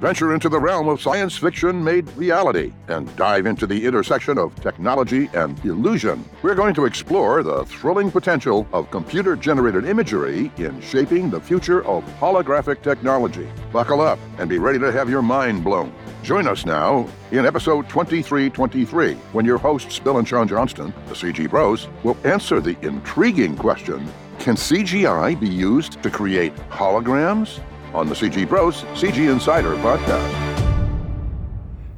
venture 0.00 0.32
into 0.32 0.48
the 0.48 0.58
realm 0.58 0.88
of 0.88 1.00
science 1.00 1.36
fiction 1.36 1.84
made 1.84 2.08
reality, 2.16 2.72
and 2.88 3.14
dive 3.16 3.44
into 3.44 3.66
the 3.66 3.84
intersection 3.84 4.38
of 4.38 4.54
technology 4.62 5.28
and 5.34 5.62
illusion. 5.62 6.24
We're 6.42 6.54
going 6.54 6.74
to 6.74 6.86
explore 6.86 7.42
the 7.42 7.66
thrilling 7.66 8.10
potential 8.10 8.66
of 8.72 8.90
computer 8.90 9.36
generated 9.36 9.84
imagery 9.84 10.50
in 10.56 10.80
shaping 10.80 11.28
the 11.28 11.40
future 11.40 11.84
of 11.84 12.02
holographic 12.18 12.82
technology. 12.82 13.46
Buckle 13.72 14.00
up 14.00 14.18
and 14.38 14.48
be 14.48 14.58
ready 14.58 14.78
to 14.78 14.90
have 14.90 15.10
your 15.10 15.22
mind 15.22 15.62
blown. 15.62 15.92
Join 16.22 16.48
us 16.48 16.64
now 16.64 17.06
in 17.30 17.44
episode 17.44 17.86
2323 17.90 19.14
when 19.32 19.44
your 19.44 19.58
hosts, 19.58 19.98
Bill 19.98 20.16
and 20.16 20.26
Sean 20.26 20.48
Johnston, 20.48 20.94
the 21.08 21.14
CG 21.14 21.48
Bros, 21.50 21.88
will 22.04 22.16
answer 22.24 22.60
the 22.60 22.76
intriguing 22.80 23.54
question 23.54 24.06
Can 24.38 24.56
CGI 24.56 25.38
be 25.38 25.48
used 25.48 26.02
to 26.02 26.10
create 26.10 26.56
holograms? 26.70 27.60
On 27.92 28.08
the 28.08 28.14
CG 28.14 28.48
Bros 28.48 28.82
CG 28.94 29.30
Insider 29.30 29.74
podcast. 29.76 30.30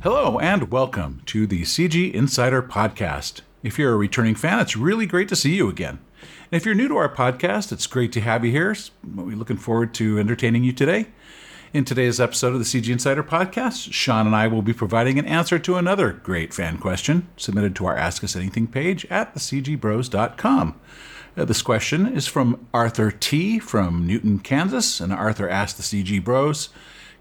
Hello, 0.02 0.38
and 0.38 0.70
welcome 0.70 1.20
to 1.26 1.46
the 1.46 1.62
CG 1.62 2.12
Insider 2.12 2.62
podcast. 2.62 3.42
If 3.62 3.78
you're 3.78 3.92
a 3.92 3.96
returning 3.96 4.34
fan, 4.34 4.58
it's 4.58 4.74
really 4.76 5.04
great 5.04 5.28
to 5.28 5.36
see 5.36 5.54
you 5.54 5.68
again. 5.68 5.98
And 6.50 6.60
if 6.60 6.64
you're 6.64 6.74
new 6.74 6.88
to 6.88 6.96
our 6.96 7.14
podcast, 7.14 7.72
it's 7.72 7.86
great 7.86 8.10
to 8.12 8.22
have 8.22 8.42
you 8.42 8.50
here. 8.50 8.74
We're 9.04 9.36
looking 9.36 9.58
forward 9.58 9.92
to 9.94 10.18
entertaining 10.18 10.64
you 10.64 10.72
today. 10.72 11.08
In 11.74 11.84
today's 11.84 12.20
episode 12.20 12.54
of 12.54 12.58
the 12.58 12.64
CG 12.64 12.90
Insider 12.90 13.22
podcast, 13.22 13.92
Sean 13.92 14.26
and 14.26 14.34
I 14.34 14.48
will 14.48 14.62
be 14.62 14.72
providing 14.72 15.18
an 15.18 15.26
answer 15.26 15.58
to 15.58 15.76
another 15.76 16.12
great 16.12 16.54
fan 16.54 16.78
question 16.78 17.28
submitted 17.36 17.76
to 17.76 17.86
our 17.86 17.96
Ask 17.96 18.24
Us 18.24 18.34
Anything 18.34 18.66
page 18.66 19.06
at 19.10 19.34
thecgbros.com. 19.34 20.80
Uh, 21.34 21.46
this 21.46 21.62
question 21.62 22.06
is 22.06 22.26
from 22.26 22.66
Arthur 22.74 23.10
T. 23.10 23.58
from 23.58 24.06
Newton, 24.06 24.38
Kansas, 24.38 25.00
and 25.00 25.10
Arthur 25.10 25.48
asked 25.48 25.78
the 25.78 25.82
CG 25.82 26.22
Bros 26.22 26.68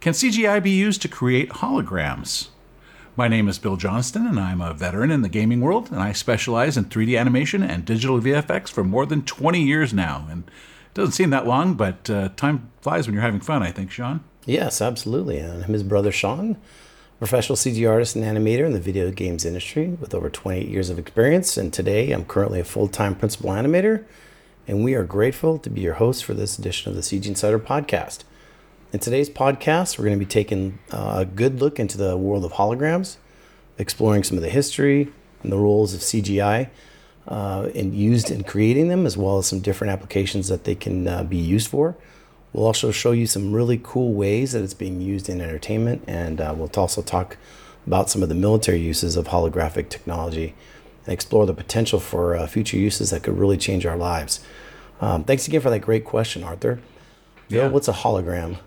Can 0.02 0.12
CGI 0.12 0.62
be 0.62 0.72
used 0.72 1.02
to 1.04 1.08
create 1.08 1.50
holograms? 1.50 2.50
My 3.16 3.30
name 3.30 3.48
is 3.48 3.58
Bill 3.58 3.78
Johnston, 3.78 4.28
and 4.28 4.38
I'm 4.38 4.60
a 4.60 4.74
veteran 4.74 5.12
in 5.12 5.22
the 5.22 5.30
gaming 5.30 5.62
world, 5.62 5.92
and 5.92 6.02
I 6.02 6.12
specialize 6.12 6.76
in 6.76 6.86
3D 6.86 7.18
animation 7.18 7.64
and 7.64 7.86
digital 7.86 8.20
VFX 8.20 8.70
for 8.70 8.84
more 8.84 9.06
than 9.06 9.22
20 9.22 9.62
years 9.64 9.94
now. 9.94 10.28
And 10.30 10.44
it 10.44 10.94
doesn't 10.94 11.14
seem 11.14 11.30
that 11.30 11.48
long, 11.48 11.76
but 11.76 12.10
uh, 12.10 12.30
time 12.36 12.70
flies 12.82 13.08
when 13.08 13.14
you're 13.14 13.24
having 13.24 13.40
fun, 13.40 13.64
I 13.64 13.72
think, 13.72 13.92
Sean. 13.92 14.26
Yes, 14.46 14.82
absolutely. 14.82 15.38
And 15.38 15.64
his 15.66 15.84
brother 15.84 16.12
Sean, 16.12 16.58
professional 17.22 17.56
CG 17.56 17.88
artist 17.88 18.16
and 18.16 18.26
animator 18.26 18.66
in 18.66 18.74
the 18.74 18.80
video 18.80 19.12
games 19.12 19.46
industry 19.46 19.90
with 19.90 20.16
over 20.16 20.28
28 20.28 20.68
years 20.68 20.90
of 20.90 20.98
experience. 20.98 21.56
And 21.56 21.72
today 21.72 22.10
I'm 22.10 22.26
currently 22.26 22.60
a 22.60 22.64
full 22.64 22.88
time 22.88 23.14
principal 23.14 23.52
animator. 23.52 24.06
And 24.68 24.84
we 24.84 24.96
are 24.96 25.04
grateful 25.04 25.60
to 25.60 25.70
be 25.70 25.82
your 25.82 25.94
host 25.94 26.26
for 26.26 26.34
this 26.34 26.58
edition 26.58 26.90
of 26.90 26.96
the 26.96 27.04
CG 27.04 27.28
Insider 27.28 27.60
podcast. 27.60 28.24
In 28.92 29.00
today's 29.00 29.30
podcast, 29.30 30.00
we're 30.00 30.06
going 30.06 30.18
to 30.18 30.26
be 30.26 30.30
taking 30.30 30.80
a 30.90 31.24
good 31.24 31.62
look 31.62 31.80
into 31.80 31.96
the 31.96 32.18
world 32.18 32.44
of 32.44 32.54
holograms, 32.54 33.18
exploring 33.78 34.24
some 34.24 34.40
of 34.40 34.42
the 34.42 34.50
history 34.50 35.14
and 35.44 35.52
the 35.52 35.60
roles 35.60 35.94
of 35.94 36.00
CGI 36.00 36.72
uh, 37.28 37.70
and 37.76 37.94
used 37.94 38.32
in 38.32 38.44
creating 38.44 38.88
them, 38.88 39.06
as 39.06 39.16
well 39.16 39.38
as 39.38 39.46
some 39.46 39.60
different 39.60 39.94
applications 39.94 40.48
that 40.48 40.64
they 40.64 40.74
can 40.74 41.08
uh, 41.08 41.24
be 41.24 41.38
used 41.38 41.68
for. 41.68 41.96
We'll 42.54 42.66
also 42.66 42.92
show 42.92 43.12
you 43.12 43.28
some 43.28 43.54
really 43.54 43.80
cool 43.82 44.14
ways 44.14 44.52
that 44.52 44.64
it's 44.64 44.74
being 44.74 45.00
used 45.00 45.30
in 45.30 45.40
entertainment, 45.40 46.04
and 46.08 46.42
uh, 46.42 46.54
we'll 46.56 46.72
also 46.76 47.02
talk 47.02 47.38
about 47.88 48.10
some 48.10 48.22
of 48.22 48.30
the 48.30 48.36
military 48.36 48.80
uses 48.80 49.16
of 49.16 49.30
holographic 49.30 49.90
technology 49.90 50.54
and 51.06 51.14
explore 51.14 51.46
the 51.46 51.54
potential 51.54 52.00
for 52.00 52.36
uh, 52.36 52.46
future 52.48 52.78
uses 52.78 53.10
that 53.10 53.24
could 53.24 53.38
really 53.38 53.58
change 53.58 53.86
our 53.86 53.98
lives. 53.98 54.42
Um, 55.00 55.24
thanks 55.24 55.48
again 55.48 55.62
for 55.62 55.70
that 55.70 55.80
great 55.80 56.06
question, 56.06 56.44
Arthur. 56.44 56.80
Bill, 57.50 57.64
yeah. 57.64 57.70
what's 57.70 57.88
a 57.88 57.94
hologram? 57.94 58.58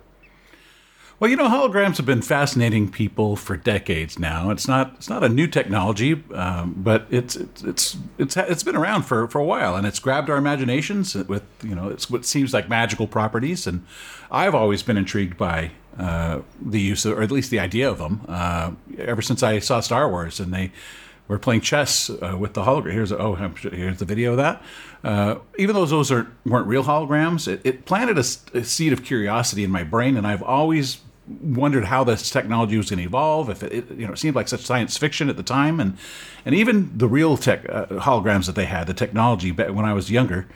Well, 1.21 1.31
you 1.31 1.37
know, 1.37 1.49
holograms 1.49 1.97
have 1.99 2.07
been 2.07 2.23
fascinating 2.23 2.91
people 2.91 3.37
for 3.37 3.57
decades 3.57 4.19
now. 4.19 4.51
It's 4.51 4.67
not 4.67 4.95
it's 4.97 5.09
not 5.09 5.23
a 5.23 5.29
new 5.29 5.47
technology, 5.47 6.23
um, 6.35 6.75
but 6.77 7.07
it's 7.09 7.37
it's 7.37 7.63
it's 7.63 7.97
it's 8.19 8.37
it's 8.37 8.63
been 8.65 8.75
around 8.77 9.05
for, 9.05 9.29
for 9.29 9.41
a 9.41 9.45
while, 9.45 9.77
and 9.77 9.87
it's 9.87 10.01
grabbed 10.01 10.29
our 10.29 10.37
imaginations 10.37 11.15
with 11.15 11.45
you 11.63 11.75
know 11.75 11.89
it's 11.89 12.11
what 12.11 12.25
seems 12.25 12.53
like 12.53 12.69
magical 12.69 13.07
properties. 13.07 13.67
And 13.67 13.87
I've 14.31 14.55
always 14.55 14.83
been 14.83 14.97
intrigued 14.97 15.37
by 15.37 15.71
uh, 15.99 16.41
the 16.61 16.81
use 16.81 17.05
of, 17.05 17.17
or 17.17 17.23
at 17.23 17.31
least 17.31 17.51
the 17.51 17.61
idea 17.61 17.89
of 17.89 17.99
them, 17.99 18.23
uh, 18.29 18.73
ever 18.99 19.23
since 19.23 19.43
I 19.43 19.61
saw 19.61 19.79
Star 19.79 20.11
Wars, 20.11 20.41
and 20.41 20.53
they 20.53 20.73
were 21.29 21.39
playing 21.39 21.61
chess 21.61 22.11
uh, 22.11 22.37
with 22.39 22.55
the 22.55 22.63
hologram. 22.63 22.93
Here's 22.93 23.13
a, 23.13 23.19
oh 23.19 23.35
here's 23.35 23.99
the 23.99 24.05
video 24.05 24.33
of 24.33 24.37
that. 24.39 24.63
Uh, 25.03 25.39
even 25.59 25.75
though 25.75 25.87
those 25.87 26.11
are 26.11 26.27
weren't 26.45 26.67
real 26.67 26.85
holograms, 26.85 27.49
it, 27.49 27.61
it 27.65 27.85
planted 27.85 28.17
a, 28.19 28.59
a, 28.59 28.65
seed 28.65 28.93
of 28.93 29.05
curiosity 29.05 29.65
in 29.65 29.71
my 29.71 29.85
brain, 29.85 30.17
and 30.17 30.27
I've 30.27 30.43
always 30.43 31.01
wondered 31.41 31.87
how 31.87 32.05
this 32.05 32.31
technology 32.31 32.77
was 32.77 32.91
going 32.91 32.99
to 32.99 33.05
evolve. 33.05 33.49
If 33.49 33.63
it, 33.63 33.73
it, 33.73 33.91
you 33.93 34.07
know, 34.07 34.13
it 34.13 34.19
seemed 34.19 34.37
like 34.37 34.49
such 34.49 34.61
science 34.61 34.97
fiction 34.97 35.29
at 35.29 35.37
the 35.37 35.43
time, 35.43 35.81
and 35.81 35.97
and 36.45 36.55
even 36.55 36.97
the 36.97 37.09
real 37.09 37.37
tech 37.37 37.69
uh, 37.69 37.87
holograms 37.87 38.47
that 38.47 38.55
they 38.55 38.67
had, 38.67 38.87
the 38.87 38.95
technology 38.95 39.51
when 39.51 39.85
I 39.85 39.93
was 39.93 40.11
younger, 40.11 40.47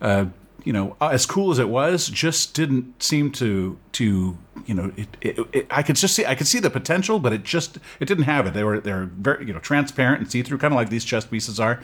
uh, 0.00 0.26
you 0.64 0.72
know, 0.72 0.96
as 1.00 1.26
cool 1.26 1.50
as 1.50 1.58
it 1.58 1.68
was, 1.68 2.08
just 2.08 2.54
didn't 2.54 3.02
seem 3.02 3.30
to 3.32 3.78
to 3.92 4.36
you 4.66 4.74
know, 4.74 4.92
it, 4.96 5.08
it, 5.20 5.38
it, 5.52 5.66
I 5.70 5.82
could 5.82 5.96
just 5.96 6.14
see 6.14 6.24
I 6.24 6.34
could 6.34 6.46
see 6.46 6.58
the 6.58 6.70
potential, 6.70 7.18
but 7.18 7.32
it 7.32 7.44
just 7.44 7.78
it 8.00 8.06
didn't 8.06 8.24
have 8.24 8.46
it. 8.46 8.54
They 8.54 8.64
were 8.64 8.80
they're 8.80 9.04
very 9.04 9.46
you 9.46 9.52
know 9.52 9.60
transparent 9.60 10.20
and 10.20 10.30
see 10.30 10.42
through, 10.42 10.58
kind 10.58 10.72
of 10.72 10.76
like 10.76 10.90
these 10.90 11.04
chess 11.04 11.24
pieces 11.26 11.60
are. 11.60 11.80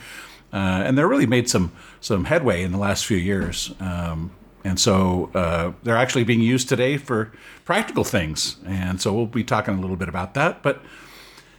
Uh, 0.52 0.82
and 0.84 0.98
they're 0.98 1.06
really 1.06 1.26
made 1.26 1.48
some 1.48 1.72
some 2.00 2.24
headway 2.24 2.62
in 2.62 2.72
the 2.72 2.78
last 2.78 3.06
few 3.06 3.18
years. 3.18 3.72
Um, 3.78 4.32
and 4.64 4.78
so 4.78 5.30
uh, 5.34 5.72
they're 5.82 5.96
actually 5.96 6.24
being 6.24 6.40
used 6.40 6.68
today 6.68 6.96
for 6.96 7.32
practical 7.64 8.04
things. 8.04 8.56
And 8.66 9.00
so 9.00 9.12
we'll 9.12 9.26
be 9.26 9.44
talking 9.44 9.74
a 9.74 9.80
little 9.80 9.96
bit 9.96 10.08
about 10.08 10.34
that. 10.34 10.62
But, 10.62 10.82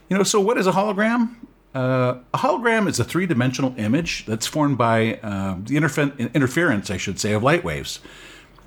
you 0.08 0.16
know, 0.16 0.22
so 0.22 0.40
what 0.40 0.56
is 0.56 0.66
a 0.66 0.72
hologram? 0.72 1.34
Uh, 1.74 2.18
a 2.34 2.38
hologram 2.38 2.86
is 2.86 3.00
a 3.00 3.04
three 3.04 3.26
dimensional 3.26 3.74
image 3.78 4.26
that's 4.26 4.46
formed 4.46 4.76
by 4.76 5.14
uh, 5.22 5.56
the 5.64 5.76
interfer- 5.76 6.34
interference, 6.34 6.90
I 6.90 6.98
should 6.98 7.18
say, 7.18 7.32
of 7.32 7.42
light 7.42 7.64
waves. 7.64 8.00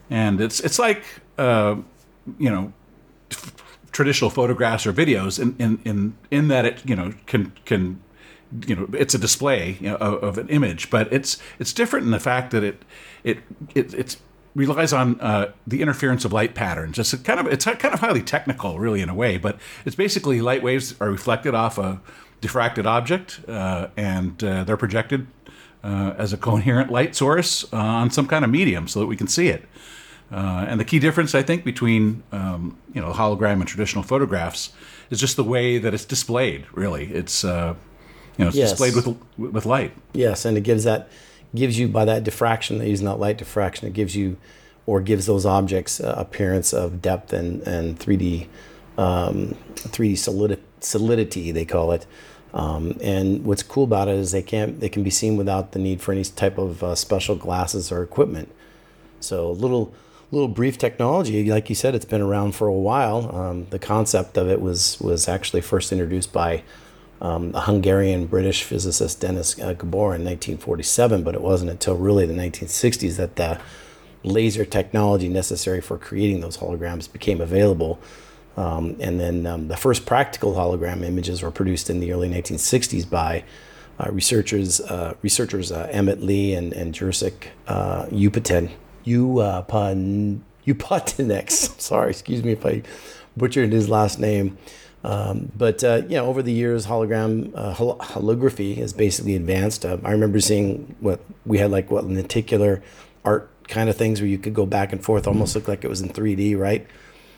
And 0.09 0.41
it's, 0.41 0.59
it's 0.59 0.79
like, 0.79 1.03
uh, 1.37 1.75
you 2.39 2.49
know, 2.49 2.73
f- 3.31 3.53
traditional 3.91 4.29
photographs 4.29 4.87
or 4.87 4.93
videos 4.93 5.39
in, 5.39 5.55
in, 5.59 5.79
in, 5.85 6.17
in 6.31 6.47
that 6.47 6.65
it, 6.65 6.81
you 6.85 6.95
know, 6.95 7.13
can, 7.27 7.53
can 7.65 8.01
you 8.67 8.75
know 8.75 8.87
it's 8.93 9.13
a 9.13 9.17
display 9.17 9.77
you 9.81 9.89
know, 9.89 9.95
of, 9.97 10.23
of, 10.23 10.37
an 10.37 10.47
image, 10.49 10.89
but 10.89 11.11
it's 11.11 11.39
it's 11.59 11.73
different 11.73 12.05
in 12.05 12.11
the 12.11 12.19
fact 12.19 12.51
that 12.51 12.63
it 12.63 12.85
it, 13.23 13.39
it 13.73 13.93
it's 13.93 14.17
relies 14.55 14.93
on 14.93 15.19
uh, 15.19 15.51
the 15.67 15.81
interference 15.81 16.23
of 16.25 16.31
light 16.31 16.55
patterns. 16.55 16.97
It's 16.97 17.13
kind 17.15 17.39
of 17.39 17.47
it's 17.47 17.65
kind 17.65 17.93
of 17.93 17.99
highly 17.99 18.21
technical, 18.21 18.79
really, 18.79 19.01
in 19.01 19.09
a 19.09 19.15
way. 19.15 19.37
But 19.37 19.59
it's 19.85 19.95
basically 19.95 20.41
light 20.41 20.63
waves 20.63 20.95
are 20.99 21.11
reflected 21.11 21.53
off 21.53 21.77
a 21.77 22.01
diffracted 22.41 22.85
object, 22.85 23.41
uh, 23.47 23.87
and 23.97 24.43
uh, 24.43 24.63
they're 24.63 24.77
projected 24.77 25.27
uh, 25.83 26.13
as 26.17 26.33
a 26.33 26.37
coherent 26.37 26.91
light 26.91 27.15
source 27.15 27.65
uh, 27.73 27.77
on 27.77 28.09
some 28.09 28.27
kind 28.27 28.43
of 28.43 28.51
medium, 28.51 28.87
so 28.87 28.99
that 28.99 29.07
we 29.07 29.15
can 29.15 29.27
see 29.27 29.47
it. 29.47 29.63
Uh, 30.31 30.65
and 30.67 30.79
the 30.79 30.85
key 30.85 30.99
difference, 30.99 31.35
I 31.35 31.43
think, 31.43 31.63
between 31.63 32.23
um, 32.31 32.77
you 32.93 33.01
know 33.01 33.11
hologram 33.11 33.53
and 33.53 33.67
traditional 33.67 34.03
photographs 34.03 34.73
is 35.09 35.19
just 35.19 35.35
the 35.35 35.43
way 35.43 35.77
that 35.77 35.93
it's 35.93 36.05
displayed. 36.05 36.65
Really, 36.73 37.05
it's 37.13 37.43
you 37.43 37.49
know 37.49 37.77
it's 38.39 38.55
yes. 38.55 38.71
displayed 38.71 38.95
with 38.95 39.17
with 39.37 39.65
light. 39.65 39.93
Yes, 40.13 40.45
and 40.45 40.57
it 40.57 40.61
gives 40.61 40.83
that 40.83 41.09
gives 41.55 41.79
you 41.79 41.87
by 41.87 42.05
that 42.05 42.23
diffraction, 42.23 42.77
they 42.77 42.89
using 42.89 43.05
that 43.05 43.15
light 43.15 43.37
diffraction, 43.37 43.87
it 43.87 43.93
gives 43.93 44.15
you 44.15 44.37
or 44.85 45.01
gives 45.01 45.25
those 45.25 45.45
objects 45.45 45.99
uh, 45.99 46.13
appearance 46.17 46.73
of 46.73 47.01
depth 47.01 47.33
and, 47.33 47.61
and 47.63 47.99
3D 47.99 48.47
um, 48.97 49.55
3D 49.75 50.17
solidity, 50.17 50.61
solidity 50.85 51.51
they 51.51 51.65
call 51.65 51.91
it. 51.91 52.05
Um, 52.53 52.97
and 53.01 53.43
what's 53.43 53.63
cool 53.63 53.83
about 53.83 54.07
it 54.07 54.15
is 54.15 54.31
they 54.31 54.41
can 54.41 54.79
they 54.79 54.87
can 54.87 55.03
be 55.03 55.09
seen 55.09 55.35
without 55.35 55.73
the 55.73 55.79
need 55.79 56.01
for 56.01 56.13
any 56.13 56.23
type 56.23 56.57
of 56.57 56.83
uh, 56.83 56.95
special 56.95 57.35
glasses 57.35 57.91
or 57.91 58.01
equipment. 58.01 58.49
So 59.19 59.51
little 59.51 59.93
little 60.31 60.47
brief 60.47 60.77
technology, 60.77 61.49
like 61.51 61.69
you 61.69 61.75
said, 61.75 61.95
it's 61.95 62.05
been 62.05 62.21
around 62.21 62.55
for 62.55 62.67
a 62.67 62.73
while. 62.73 63.35
Um, 63.35 63.67
the 63.69 63.79
concept 63.79 64.37
of 64.37 64.49
it 64.49 64.61
was 64.61 64.99
was 65.01 65.27
actually 65.27 65.61
first 65.61 65.91
introduced 65.91 66.31
by 66.31 66.63
um, 67.21 67.53
a 67.55 67.61
Hungarian 67.61 68.25
British 68.25 68.63
physicist 68.63 69.21
Dennis 69.21 69.59
uh, 69.59 69.73
Gabor 69.73 70.15
in 70.15 70.23
1947, 70.23 71.23
but 71.23 71.35
it 71.35 71.41
wasn't 71.41 71.71
until 71.71 71.95
really 71.95 72.25
the 72.25 72.33
1960s 72.33 73.17
that 73.17 73.35
the 73.35 73.59
laser 74.23 74.65
technology 74.65 75.29
necessary 75.29 75.81
for 75.81 75.97
creating 75.97 76.41
those 76.41 76.57
holograms 76.57 77.11
became 77.11 77.41
available. 77.41 77.99
Um, 78.57 78.95
and 78.99 79.19
then 79.19 79.45
um, 79.45 79.67
the 79.67 79.75
first 79.77 80.05
practical 80.05 80.53
hologram 80.53 81.03
images 81.03 81.41
were 81.41 81.51
produced 81.51 81.89
in 81.89 81.99
the 81.99 82.13
early 82.13 82.29
1960s 82.29 83.09
by 83.09 83.43
uh, 83.99 84.09
researchers 84.11 84.81
uh, 84.81 85.13
researchers 85.21 85.71
uh, 85.71 85.87
Emmett 85.91 86.21
Lee 86.21 86.53
and, 86.53 86.73
and 86.73 86.93
Jurek 86.93 87.47
uh, 87.67 88.05
Upatinex. 90.65 91.49
Sorry, 91.81 92.09
excuse 92.09 92.43
me 92.43 92.51
if 92.53 92.65
I 92.65 92.81
butchered 93.37 93.71
his 93.71 93.89
last 93.89 94.19
name. 94.19 94.57
Um, 95.03 95.51
but 95.55 95.83
uh, 95.83 96.01
you 96.09 96.15
know, 96.15 96.25
over 96.25 96.41
the 96.41 96.51
years, 96.51 96.87
hologram 96.87 97.51
uh, 97.53 97.73
hol- 97.73 97.97
holography 97.99 98.75
has 98.77 98.91
basically 98.91 99.35
advanced. 99.35 99.85
Uh, 99.85 99.97
I 100.03 100.11
remember 100.11 100.39
seeing 100.39 100.95
what 100.99 101.19
we 101.45 101.59
had 101.59 101.69
like 101.69 101.91
what 101.91 102.05
lenticular 102.05 102.81
art 103.23 103.49
kind 103.67 103.87
of 103.87 103.95
things 103.95 104.19
where 104.19 104.27
you 104.27 104.39
could 104.39 104.55
go 104.55 104.65
back 104.65 104.91
and 104.91 105.03
forth, 105.03 105.27
almost 105.27 105.55
look 105.55 105.67
like 105.67 105.83
it 105.83 105.89
was 105.89 106.01
in 106.01 106.09
3D, 106.09 106.57
right? 106.57 106.87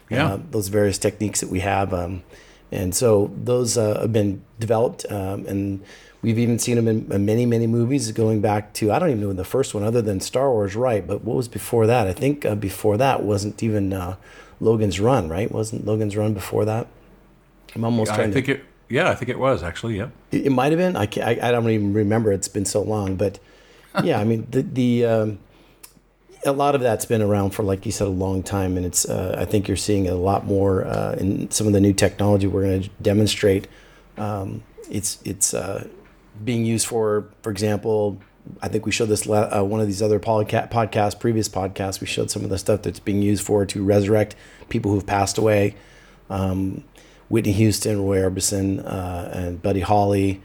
Yeah. 0.09 0.33
uh, 0.33 0.39
those 0.51 0.67
various 0.69 0.97
techniques 0.97 1.41
that 1.41 1.49
we 1.49 1.59
have. 1.61 1.93
Um, 1.93 2.23
and 2.71 2.93
so 2.93 3.31
those 3.35 3.77
uh, 3.77 4.01
have 4.01 4.13
been 4.13 4.43
developed, 4.59 5.05
um, 5.09 5.45
and 5.45 5.81
we've 6.21 6.37
even 6.37 6.59
seen 6.59 6.75
them 6.75 6.87
in, 6.87 7.25
many, 7.25 7.45
many 7.45 7.67
movies 7.67 8.11
going 8.11 8.41
back 8.41 8.73
to, 8.73 8.91
I 8.91 8.99
don't 8.99 9.09
even 9.09 9.21
know 9.21 9.33
the 9.33 9.45
first 9.45 9.73
one 9.73 9.83
other 9.83 10.01
than 10.01 10.19
Star 10.19 10.51
Wars, 10.51 10.75
right? 10.75 11.05
But 11.05 11.23
what 11.23 11.37
was 11.37 11.47
before 11.47 11.87
that? 11.87 12.07
I 12.07 12.13
think 12.13 12.45
uh, 12.45 12.55
before 12.55 12.97
that 12.97 13.23
wasn't 13.23 13.63
even 13.63 13.93
uh, 13.93 14.17
Logan's 14.59 14.99
Run, 14.99 15.29
right? 15.29 15.49
Wasn't 15.51 15.85
Logan's 15.85 16.17
Run 16.17 16.33
before 16.33 16.65
that? 16.65 16.87
I'm 17.75 17.83
almost 17.85 18.11
I 18.11 18.15
trying 18.15 18.33
think 18.33 18.47
to. 18.47 18.53
it. 18.53 18.65
Yeah, 18.89 19.09
I 19.09 19.15
think 19.15 19.29
it 19.29 19.39
was 19.39 19.63
actually. 19.63 19.97
Yeah. 19.97 20.09
It, 20.31 20.47
it 20.47 20.49
might 20.49 20.71
have 20.71 20.79
been. 20.79 20.95
I, 20.95 21.05
can't, 21.05 21.27
I 21.27 21.49
I 21.49 21.51
don't 21.51 21.69
even 21.69 21.93
remember. 21.93 22.31
It's 22.31 22.47
been 22.47 22.65
so 22.65 22.81
long, 22.81 23.17
but 23.17 23.39
yeah, 24.03 24.19
I 24.19 24.23
mean 24.23 24.47
the 24.49 24.61
the 24.61 25.05
um, 25.05 25.39
a 26.45 26.51
lot 26.51 26.75
of 26.75 26.81
that's 26.81 27.05
been 27.05 27.21
around 27.21 27.51
for 27.51 27.63
like 27.63 27.85
you 27.85 27.91
said 27.91 28.07
a 28.07 28.11
long 28.11 28.43
time, 28.43 28.77
and 28.77 28.85
it's 28.85 29.05
uh, 29.05 29.35
I 29.37 29.45
think 29.45 29.67
you're 29.67 29.77
seeing 29.77 30.07
a 30.07 30.15
lot 30.15 30.45
more 30.45 30.85
uh, 30.85 31.15
in 31.19 31.49
some 31.51 31.67
of 31.67 31.73
the 31.73 31.81
new 31.81 31.93
technology 31.93 32.47
we're 32.47 32.63
going 32.63 32.83
to 32.83 32.89
demonstrate. 33.01 33.67
Um, 34.17 34.63
it's 34.89 35.19
it's 35.23 35.53
uh, 35.53 35.87
being 36.43 36.65
used 36.65 36.87
for, 36.87 37.29
for 37.41 37.51
example. 37.51 38.19
I 38.61 38.69
think 38.69 38.85
we 38.85 38.93
showed 38.93 39.09
this 39.09 39.27
uh, 39.27 39.61
one 39.63 39.81
of 39.81 39.87
these 39.87 40.01
other 40.01 40.21
podca- 40.21 40.71
podcasts, 40.71 41.19
previous 41.19 41.49
podcasts. 41.49 41.99
We 41.99 42.07
showed 42.07 42.31
some 42.31 42.45
of 42.45 42.49
the 42.49 42.57
stuff 42.57 42.81
that's 42.81 42.99
being 42.99 43.21
used 43.21 43.43
for 43.43 43.65
to 43.65 43.83
resurrect 43.83 44.35
people 44.69 44.91
who've 44.91 45.05
passed 45.05 45.37
away. 45.37 45.75
Um, 46.29 46.85
Whitney 47.29 47.51
Houston, 47.51 48.05
Roy 48.05 48.19
Orbison, 48.19 48.85
uh, 48.85 49.29
and 49.33 49.61
Buddy 49.61 49.81
Holly, 49.81 50.41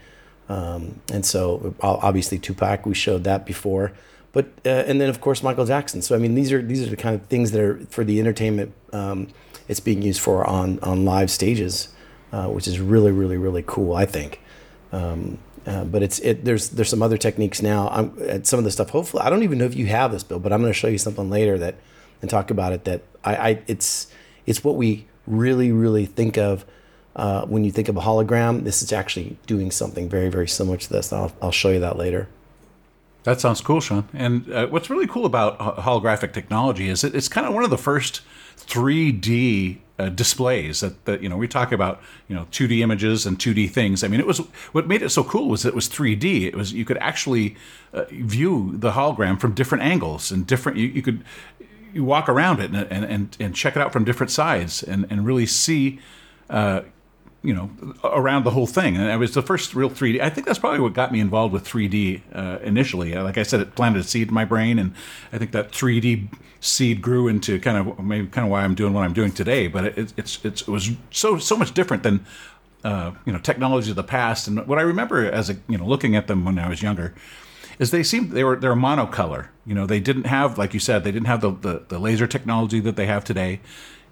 um, 0.49 0.99
and 1.13 1.25
so 1.25 1.73
obviously 1.81 2.39
Tupac. 2.39 2.85
We 2.85 2.93
showed 2.93 3.23
that 3.23 3.45
before, 3.45 3.93
but 4.33 4.47
uh, 4.65 4.69
and 4.69 4.99
then 4.99 5.09
of 5.09 5.21
course 5.21 5.41
Michael 5.41 5.65
Jackson. 5.65 6.01
So 6.01 6.15
I 6.15 6.17
mean 6.17 6.35
these 6.35 6.51
are 6.51 6.61
these 6.61 6.85
are 6.85 6.89
the 6.89 6.97
kind 6.97 7.15
of 7.15 7.25
things 7.27 7.51
that 7.51 7.61
are 7.61 7.79
for 7.89 8.03
the 8.03 8.19
entertainment. 8.19 8.73
Um, 8.91 9.29
it's 9.69 9.79
being 9.79 10.01
used 10.01 10.19
for 10.19 10.45
on 10.45 10.79
on 10.79 11.05
live 11.05 11.31
stages, 11.31 11.87
uh, 12.33 12.47
which 12.47 12.67
is 12.67 12.79
really 12.81 13.11
really 13.11 13.37
really 13.37 13.63
cool. 13.65 13.95
I 13.95 14.05
think. 14.05 14.41
Um, 14.91 15.39
uh, 15.65 15.85
but 15.85 16.03
it's 16.03 16.19
it. 16.19 16.43
There's 16.43 16.69
there's 16.69 16.89
some 16.89 17.01
other 17.01 17.17
techniques 17.17 17.61
now. 17.61 17.87
I'm 17.89 18.17
at 18.27 18.45
some 18.45 18.57
of 18.57 18.65
the 18.65 18.71
stuff. 18.71 18.89
Hopefully, 18.89 19.23
I 19.23 19.29
don't 19.29 19.43
even 19.43 19.57
know 19.59 19.65
if 19.65 19.75
you 19.75 19.85
have 19.85 20.11
this, 20.11 20.23
Bill, 20.23 20.39
but 20.39 20.51
I'm 20.51 20.59
going 20.59 20.73
to 20.73 20.77
show 20.77 20.89
you 20.89 20.97
something 20.97 21.29
later 21.29 21.57
that 21.57 21.75
and 22.21 22.29
talk 22.29 22.51
about 22.51 22.73
it. 22.73 22.83
That 22.83 23.03
I, 23.23 23.35
I 23.35 23.61
it's 23.67 24.07
it's 24.45 24.63
what 24.63 24.75
we 24.75 25.07
really 25.25 25.71
really 25.71 26.05
think 26.05 26.37
of 26.37 26.65
uh, 27.15 27.45
when 27.45 27.63
you 27.63 27.71
think 27.71 27.87
of 27.87 27.95
a 27.95 28.01
hologram. 28.01 28.65
This 28.65 28.81
is 28.81 28.91
actually 28.91 29.37
doing 29.47 29.71
something 29.71 30.09
very 30.09 30.27
very 30.29 30.49
similar 30.49 30.77
to 30.77 30.89
this. 30.89 31.13
I'll 31.13 31.31
I'll 31.41 31.51
show 31.51 31.69
you 31.69 31.79
that 31.79 31.97
later. 31.97 32.27
That 33.23 33.39
sounds 33.39 33.61
cool, 33.61 33.79
Sean. 33.79 34.07
And 34.13 34.51
uh, 34.51 34.67
what's 34.67 34.89
really 34.89 35.07
cool 35.07 35.25
about 35.25 35.57
holographic 35.59 36.33
technology 36.33 36.89
is 36.89 37.03
it, 37.03 37.15
it's 37.15 37.27
kind 37.27 37.47
of 37.47 37.53
one 37.53 37.63
of 37.63 37.69
the 37.69 37.77
first 37.77 38.21
3D 38.57 39.77
uh, 39.99 40.09
displays 40.09 40.79
that, 40.79 41.05
that 41.05 41.21
you 41.21 41.29
know 41.29 41.37
we 41.37 41.47
talk 41.47 41.71
about 41.71 42.01
you 42.27 42.35
know 42.35 42.47
2D 42.51 42.79
images 42.79 43.25
and 43.25 43.37
2D 43.39 43.69
things. 43.69 44.03
I 44.03 44.07
mean, 44.07 44.19
it 44.19 44.27
was 44.27 44.39
what 44.71 44.87
made 44.87 45.01
it 45.01 45.09
so 45.09 45.23
cool 45.23 45.49
was 45.49 45.65
it 45.65 45.75
was 45.75 45.87
3D. 45.87 46.43
It 46.43 46.55
was 46.55 46.73
you 46.73 46.83
could 46.85 46.97
actually 46.97 47.55
uh, 47.93 48.05
view 48.11 48.73
the 48.75 48.91
hologram 48.91 49.39
from 49.39 49.53
different 49.53 49.83
angles 49.83 50.31
and 50.31 50.45
different. 50.45 50.77
You, 50.77 50.87
you 50.87 51.01
could 51.01 51.23
you 51.93 52.03
walk 52.03 52.27
around 52.27 52.59
it 52.59 52.71
and, 52.71 52.87
and 52.91 53.05
and 53.05 53.37
and 53.39 53.55
check 53.55 53.75
it 53.75 53.81
out 53.81 53.93
from 53.93 54.03
different 54.03 54.31
sides 54.31 54.83
and 54.83 55.05
and 55.09 55.25
really 55.25 55.45
see. 55.45 55.99
Uh, 56.49 56.81
you 57.43 57.53
know, 57.53 57.69
around 58.03 58.45
the 58.45 58.51
whole 58.51 58.65
thing. 58.65 58.95
And 58.95 59.09
it 59.09 59.17
was 59.17 59.33
the 59.33 59.41
first 59.41 59.75
real 59.75 59.89
3D. 59.89 60.21
I 60.21 60.29
think 60.29 60.47
that's 60.47 60.59
probably 60.59 60.79
what 60.79 60.93
got 60.93 61.11
me 61.11 61.19
involved 61.19 61.53
with 61.53 61.65
3D 61.67 62.21
uh, 62.33 62.59
initially. 62.63 63.13
Uh, 63.13 63.23
Like 63.23 63.37
I 63.37 63.43
said, 63.43 63.59
it 63.59 63.75
planted 63.75 63.99
a 63.99 64.03
seed 64.03 64.29
in 64.29 64.33
my 64.33 64.45
brain, 64.45 64.79
and 64.79 64.93
I 65.31 65.37
think 65.37 65.51
that 65.51 65.71
3D 65.71 66.29
seed 66.61 67.01
grew 67.01 67.27
into 67.27 67.59
kind 67.59 67.77
of 67.77 67.99
maybe 67.99 68.27
kind 68.27 68.45
of 68.45 68.51
why 68.51 68.63
I'm 68.63 68.75
doing 68.75 68.93
what 68.93 69.03
I'm 69.03 69.13
doing 69.13 69.33
today. 69.33 69.67
But 69.67 69.85
it, 69.85 70.13
it's, 70.15 70.39
it's 70.45 70.61
it 70.61 70.67
was 70.69 70.91
so 71.11 71.37
so 71.37 71.57
much 71.57 71.73
different 71.73 72.03
than 72.03 72.25
uh, 72.85 73.11
you 73.25 73.33
know 73.33 73.39
technology 73.39 73.89
of 73.89 73.97
the 73.97 74.03
past. 74.03 74.47
And 74.47 74.65
what 74.65 74.79
I 74.79 74.83
remember 74.83 75.29
as 75.29 75.49
a 75.49 75.57
you 75.67 75.77
know 75.77 75.85
looking 75.85 76.15
at 76.15 76.27
them 76.27 76.45
when 76.45 76.57
I 76.57 76.69
was 76.69 76.81
younger 76.81 77.13
is 77.77 77.91
they 77.91 78.03
seemed 78.03 78.31
they 78.31 78.45
were 78.45 78.55
they're 78.55 78.75
monocolor. 78.75 79.47
You 79.65 79.75
know, 79.75 79.85
they 79.85 79.99
didn't 79.99 80.27
have 80.27 80.57
like 80.57 80.73
you 80.73 80.79
said 80.79 81.03
they 81.03 81.11
didn't 81.11 81.27
have 81.27 81.41
the 81.41 81.51
the, 81.51 81.83
the 81.89 81.99
laser 81.99 82.27
technology 82.27 82.79
that 82.79 82.95
they 82.95 83.05
have 83.07 83.25
today 83.25 83.59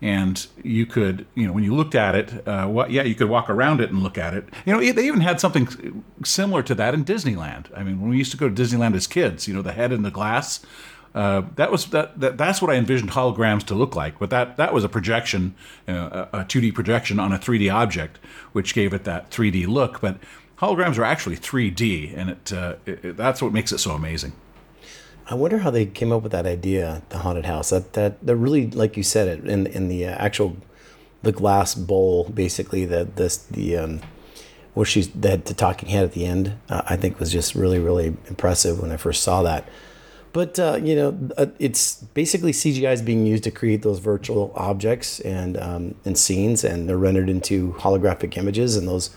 and 0.02 0.48
you 0.64 0.86
could 0.86 1.26
you 1.36 1.46
know 1.46 1.54
when 1.54 1.64
you 1.64 1.76
looked 1.76 1.96
at 1.96 2.16
it 2.16 2.48
uh, 2.48 2.68
what 2.68 2.92
yeah 2.92 3.04
you 3.04 3.16
could 3.16 3.30
walk 3.30 3.50
around 3.50 3.82
it 3.82 3.90
and 3.90 4.02
look 4.02 4.18
at 4.18 4.34
it. 4.34 4.48
You 4.66 4.74
know 4.74 4.80
they 4.80 5.06
even 5.06 5.22
had 5.22 5.40
something 5.40 6.04
similar 6.24 6.64
to 6.64 6.76
that 6.76 6.94
in 6.94 7.06
disneyland. 7.06 7.66
I 7.76 7.84
mean 7.84 8.02
when 8.02 8.10
we 8.10 8.18
used 8.18 8.32
to 8.32 8.38
go 8.38 8.50
to 8.50 8.56
disneyland 8.56 8.96
as 8.96 9.08
kids 9.08 9.48
you 9.48 9.54
know 9.54 9.62
the 9.62 9.74
head 9.74 9.92
in 9.92 10.02
the 10.02 10.12
glass 10.12 10.66
uh, 11.14 11.42
that 11.56 11.72
was 11.72 11.88
that, 11.88 12.20
that 12.20 12.38
that's 12.38 12.62
what 12.62 12.72
i 12.72 12.76
envisioned 12.76 13.12
holograms 13.12 13.64
to 13.66 13.76
look 13.76 13.96
like. 13.96 14.18
But 14.20 14.30
that 14.30 14.58
that 14.58 14.74
was 14.74 14.84
a 14.84 14.90
projection 14.90 15.56
uh, 15.88 16.28
a 16.34 16.40
2d 16.40 16.74
projection 16.74 17.20
on 17.20 17.32
a 17.34 17.38
3d 17.38 17.74
object 17.74 18.18
which 18.54 18.74
gave 18.74 18.94
it 18.94 19.04
that 19.04 19.30
3d 19.30 19.68
look. 19.68 20.00
But 20.02 20.18
holograms 20.60 20.98
are 20.98 21.04
actually 21.04 21.38
3d 21.38 22.18
and 22.18 22.30
it, 22.30 22.54
uh, 22.54 22.76
it 22.86 23.18
that's 23.18 23.42
what 23.42 23.52
makes 23.52 23.72
it 23.72 23.80
so 23.80 23.92
amazing 23.92 24.34
I 25.28 25.36
wonder 25.36 25.60
how 25.60 25.70
they 25.70 25.86
came 25.86 26.12
up 26.12 26.24
with 26.24 26.32
that 26.32 26.46
idea, 26.46 27.04
the 27.10 27.20
haunted 27.20 27.46
house. 27.46 27.70
That 27.70 27.94
that 27.94 28.26
that 28.26 28.36
really, 28.36 28.70
like 28.70 28.98
you 28.98 29.04
said, 29.04 29.28
it 29.28 29.48
in 29.48 29.68
in 29.68 29.88
the 29.88 30.06
uh, 30.08 30.12
actual 30.12 30.58
the 31.24 31.32
glass 31.32 31.76
bowl, 31.76 32.26
basically 32.26 32.86
the 32.86 33.08
this 33.16 33.38
the 33.38 33.78
um, 33.78 34.02
where 34.74 34.86
she's 34.86 35.10
the, 35.10 35.38
the 35.38 35.54
talking 35.54 35.90
head 35.90 36.04
at 36.04 36.14
the 36.14 36.26
end. 36.26 36.58
Uh, 36.70 36.82
I 36.88 36.96
think 36.96 37.20
was 37.20 37.32
just 37.32 37.56
really 37.56 37.80
really 37.80 38.08
impressive 38.28 38.80
when 38.80 38.92
I 38.92 38.98
first 38.98 39.24
saw 39.24 39.44
that. 39.44 39.68
But 40.34 40.60
uh, 40.60 40.80
you 40.82 40.96
know, 40.96 41.30
uh, 41.38 41.48
it's 41.60 41.96
basically 42.14 42.52
CGI 42.52 42.94
is 42.94 43.02
being 43.02 43.26
used 43.26 43.44
to 43.44 43.52
create 43.52 43.82
those 43.82 44.00
virtual 44.00 44.54
objects 44.56 45.20
and 45.22 45.58
um, 45.58 45.96
and 46.06 46.18
scenes, 46.18 46.64
and 46.64 46.88
they're 46.88 46.98
rendered 46.98 47.30
into 47.30 47.74
holographic 47.80 48.38
images, 48.38 48.76
and 48.78 48.88
those 48.88 49.10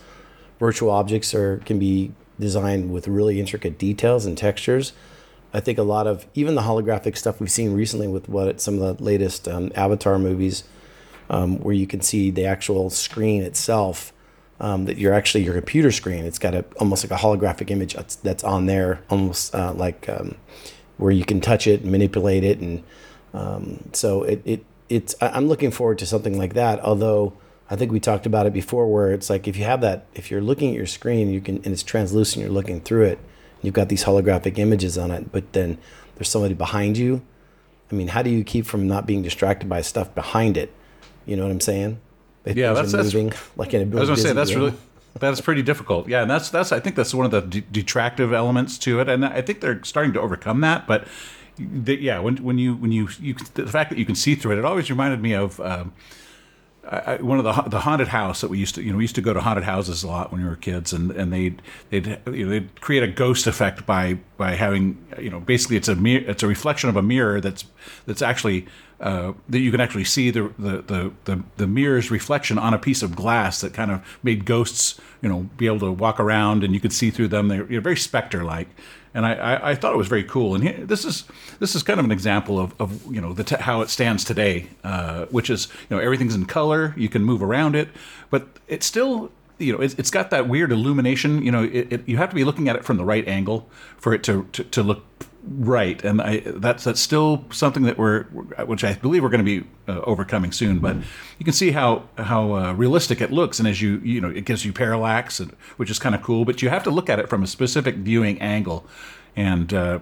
virtual 0.59 0.91
objects 0.91 1.33
are 1.33 1.57
can 1.65 1.79
be 1.79 2.11
designed 2.39 2.91
with 2.91 3.07
really 3.07 3.39
intricate 3.39 3.77
details 3.77 4.25
and 4.25 4.37
textures. 4.37 4.93
I 5.55 5.61
think 5.61 5.77
a 5.77 5.83
lot 5.83 6.05
of 6.05 6.25
even 6.33 6.55
the 6.55 6.61
holographic 6.61 7.15
stuff 7.15 7.39
we've 7.39 7.49
seen 7.49 7.73
recently 7.73 8.09
with 8.09 8.27
what 8.27 8.59
some 8.59 8.77
of 8.77 8.97
the 8.97 9.01
latest 9.03 9.47
um, 9.47 9.71
Avatar 9.73 10.19
movies, 10.19 10.65
um, 11.29 11.59
where 11.59 11.73
you 11.73 11.87
can 11.87 12.01
see 12.01 12.29
the 12.29 12.45
actual 12.45 12.89
screen 12.89 13.41
itself, 13.41 14.11
um, 14.59 14.83
that 14.83 14.97
you're 14.97 15.13
actually 15.13 15.45
your 15.45 15.53
computer 15.53 15.93
screen. 15.93 16.25
It's 16.25 16.39
got 16.39 16.53
a 16.53 16.65
almost 16.77 17.09
like 17.09 17.17
a 17.17 17.23
holographic 17.23 17.71
image 17.71 17.93
that's, 17.93 18.15
that's 18.17 18.43
on 18.43 18.65
there, 18.65 19.01
almost 19.09 19.55
uh, 19.55 19.71
like 19.73 20.09
um, 20.09 20.35
where 20.97 21.13
you 21.13 21.23
can 21.23 21.39
touch 21.39 21.67
it 21.67 21.81
and 21.83 21.91
manipulate 21.91 22.43
it, 22.43 22.59
and 22.59 22.83
um, 23.33 23.89
so 23.93 24.23
it, 24.23 24.41
it 24.43 24.65
it's. 24.89 25.15
I'm 25.21 25.47
looking 25.47 25.71
forward 25.71 25.99
to 25.99 26.05
something 26.05 26.37
like 26.37 26.53
that. 26.55 26.81
Although 26.81 27.31
I 27.69 27.77
think 27.77 27.93
we 27.93 28.01
talked 28.01 28.25
about 28.25 28.45
it 28.45 28.51
before, 28.51 28.91
where 28.91 29.13
it's 29.13 29.29
like 29.29 29.47
if 29.47 29.55
you 29.55 29.63
have 29.63 29.79
that, 29.81 30.05
if 30.15 30.29
you're 30.29 30.41
looking 30.41 30.71
at 30.71 30.75
your 30.75 30.85
screen, 30.85 31.29
you 31.29 31.39
can 31.39 31.57
and 31.57 31.67
it's 31.67 31.83
translucent, 31.83 32.43
you're 32.43 32.53
looking 32.53 32.81
through 32.81 33.05
it 33.05 33.19
you've 33.61 33.73
got 33.73 33.89
these 33.89 34.03
holographic 34.03 34.57
images 34.57 34.97
on 34.97 35.11
it, 35.11 35.31
but 35.31 35.53
then 35.53 35.77
there's 36.15 36.29
somebody 36.29 36.53
behind 36.53 36.97
you. 36.97 37.21
I 37.91 37.95
mean, 37.95 38.07
how 38.09 38.21
do 38.23 38.29
you 38.29 38.43
keep 38.43 38.65
from 38.65 38.87
not 38.87 39.05
being 39.05 39.21
distracted 39.21 39.69
by 39.69 39.81
stuff 39.81 40.13
behind 40.15 40.57
it? 40.57 40.71
You 41.25 41.35
know 41.35 41.43
what 41.43 41.51
I'm 41.51 41.61
saying? 41.61 41.99
If 42.45 42.55
Yeah, 42.57 42.73
that's- 42.73 42.91
that's- 42.91 43.13
moving, 43.13 43.33
like 43.57 43.73
in 43.73 43.81
a 43.93 43.97
I 43.97 43.99
was 43.99 44.09
to 44.09 44.17
say 44.17 44.33
that's 44.33 44.49
game. 44.51 44.59
really 44.59 44.73
that's 45.19 45.39
pretty 45.41 45.61
difficult. 45.61 46.07
Yeah, 46.09 46.21
and 46.21 46.29
that's 46.29 46.49
that's 46.49 46.71
I 46.71 46.79
think 46.79 46.95
that's 46.95 47.13
one 47.13 47.25
of 47.25 47.31
the 47.31 47.41
de- 47.41 47.61
detractive 47.71 48.33
elements 48.33 48.77
to 48.79 48.99
it, 48.99 49.07
and 49.09 49.25
I 49.25 49.41
think 49.41 49.61
they're 49.61 49.81
starting 49.83 50.13
to 50.13 50.21
overcome 50.21 50.61
that. 50.61 50.85
But 50.87 51.07
the, 51.57 51.95
yeah, 51.95 52.19
when 52.19 52.37
when 52.37 52.57
you 52.57 52.75
when 52.75 52.91
you 52.91 53.07
you 53.19 53.35
the 53.53 53.65
fact 53.65 53.89
that 53.91 53.97
you 53.97 54.05
can 54.05 54.15
see 54.15 54.35
through 54.35 54.51
it, 54.53 54.57
it 54.59 54.65
always 54.65 54.89
reminded 54.89 55.21
me 55.21 55.33
of. 55.33 55.59
Um, 55.61 55.93
I, 56.87 57.15
one 57.15 57.39
of 57.39 57.43
the 57.43 57.53
the 57.63 57.79
haunted 57.79 58.09
house 58.09 58.41
that 58.41 58.49
we 58.49 58.59
used 58.59 58.75
to 58.75 58.83
you 58.83 58.91
know 58.91 58.97
we 58.97 59.03
used 59.03 59.15
to 59.15 59.21
go 59.21 59.33
to 59.33 59.41
haunted 59.41 59.63
houses 59.63 60.03
a 60.03 60.07
lot 60.07 60.31
when 60.31 60.43
we 60.43 60.47
were 60.47 60.55
kids 60.55 60.93
and 60.93 61.11
and 61.11 61.33
they'd 61.33 61.61
they'd 61.89 62.19
you 62.27 62.45
know, 62.45 62.49
they'd 62.49 62.81
create 62.81 63.01
a 63.01 63.07
ghost 63.07 63.47
effect 63.47 63.85
by 63.85 64.19
by 64.37 64.51
having 64.55 65.03
you 65.19 65.29
know 65.29 65.39
basically 65.39 65.77
it's 65.77 65.87
a 65.87 65.95
mirror 65.95 66.23
it's 66.29 66.43
a 66.43 66.47
reflection 66.47 66.89
of 66.89 66.95
a 66.95 67.01
mirror 67.01 67.41
that's 67.41 67.65
that's 68.05 68.21
actually 68.21 68.67
uh, 69.01 69.33
that 69.49 69.59
you 69.59 69.71
can 69.71 69.81
actually 69.81 70.03
see 70.03 70.31
the, 70.31 70.53
the 70.57 70.81
the, 70.83 71.11
the 71.25 71.43
the 71.57 71.67
mirror's 71.67 72.11
reflection 72.11 72.57
on 72.57 72.73
a 72.73 72.79
piece 72.79 73.01
of 73.01 73.15
glass 73.15 73.61
that 73.61 73.73
kind 73.73 73.91
of 73.91 74.19
made 74.23 74.45
ghosts 74.45 74.99
you 75.21 75.29
know 75.29 75.49
be 75.57 75.65
able 75.65 75.79
to 75.79 75.91
walk 75.91 76.19
around 76.19 76.63
and 76.63 76.73
you 76.73 76.79
could 76.79 76.93
see 76.93 77.09
through 77.09 77.27
them. 77.27 77.47
They're 77.47 77.65
you 77.65 77.77
know, 77.77 77.81
very 77.81 77.97
specter 77.97 78.43
like 78.43 78.69
and 79.15 79.25
I, 79.25 79.33
I, 79.33 79.69
I 79.71 79.75
thought 79.75 79.93
it 79.93 79.97
was 79.97 80.09
very 80.09 80.25
cool. 80.25 80.53
And 80.53 80.63
here, 80.63 80.85
this 80.85 81.05
is 81.05 81.23
this 81.59 81.73
is 81.73 81.81
kind 81.81 81.99
of 81.99 82.05
an 82.05 82.11
example 82.11 82.59
of, 82.59 82.79
of 82.79 83.11
you 83.11 83.21
know 83.21 83.33
the 83.33 83.45
t- 83.45 83.55
how 83.55 83.81
it 83.81 83.89
stands 83.89 84.23
today, 84.25 84.67
uh, 84.83 85.25
which 85.27 85.49
is 85.49 85.69
you 85.89 85.95
know 85.95 86.03
everything's 86.03 86.35
in 86.35 86.45
color. 86.45 86.93
You 86.97 87.07
can 87.07 87.23
move 87.23 87.41
around 87.41 87.75
it, 87.75 87.87
but 88.29 88.47
it's 88.67 88.85
still 88.85 89.31
you 89.57 89.71
know 89.71 89.79
it's, 89.79 89.93
it's 89.95 90.11
got 90.11 90.29
that 90.31 90.49
weird 90.49 90.71
illumination. 90.71 91.41
You 91.41 91.51
know, 91.51 91.63
it, 91.63 91.93
it, 91.93 92.07
you 92.07 92.17
have 92.17 92.29
to 92.29 92.35
be 92.35 92.43
looking 92.43 92.67
at 92.67 92.75
it 92.75 92.83
from 92.83 92.97
the 92.97 93.05
right 93.05 93.25
angle 93.27 93.69
for 93.97 94.13
it 94.13 94.21
to 94.23 94.47
to, 94.51 94.65
to 94.65 94.83
look 94.83 95.05
right. 95.47 96.03
And 96.03 96.21
I 96.21 96.41
that's 96.45 96.83
that's 96.83 96.99
still 96.99 97.45
something 97.51 97.83
that 97.83 97.97
we're 97.97 98.23
which 98.23 98.83
I 98.83 98.93
believe 98.93 99.23
we're 99.23 99.29
going 99.29 99.45
to 99.45 99.61
be 99.61 99.67
uh, 99.87 100.01
overcoming 100.01 100.51
soon. 100.51 100.79
But 100.79 100.97
you 101.37 101.45
can 101.45 101.53
see 101.53 101.71
how 101.71 102.03
how 102.17 102.53
uh, 102.53 102.73
realistic 102.73 103.21
it 103.21 103.31
looks, 103.31 103.59
and 103.59 103.67
as 103.67 103.81
you 103.81 103.99
you 103.99 104.21
know 104.21 104.29
it 104.29 104.45
gives 104.45 104.65
you 104.65 104.73
parallax, 104.73 105.39
and, 105.39 105.51
which 105.77 105.89
is 105.89 105.99
kind 105.99 106.15
of 106.15 106.21
cool. 106.21 106.45
But 106.45 106.61
you 106.61 106.69
have 106.69 106.83
to 106.83 106.91
look 106.91 107.09
at 107.09 107.19
it 107.19 107.29
from 107.29 107.43
a 107.43 107.47
specific 107.47 107.95
viewing 107.95 108.41
angle, 108.41 108.85
and 109.35 109.73
uh, 109.73 109.99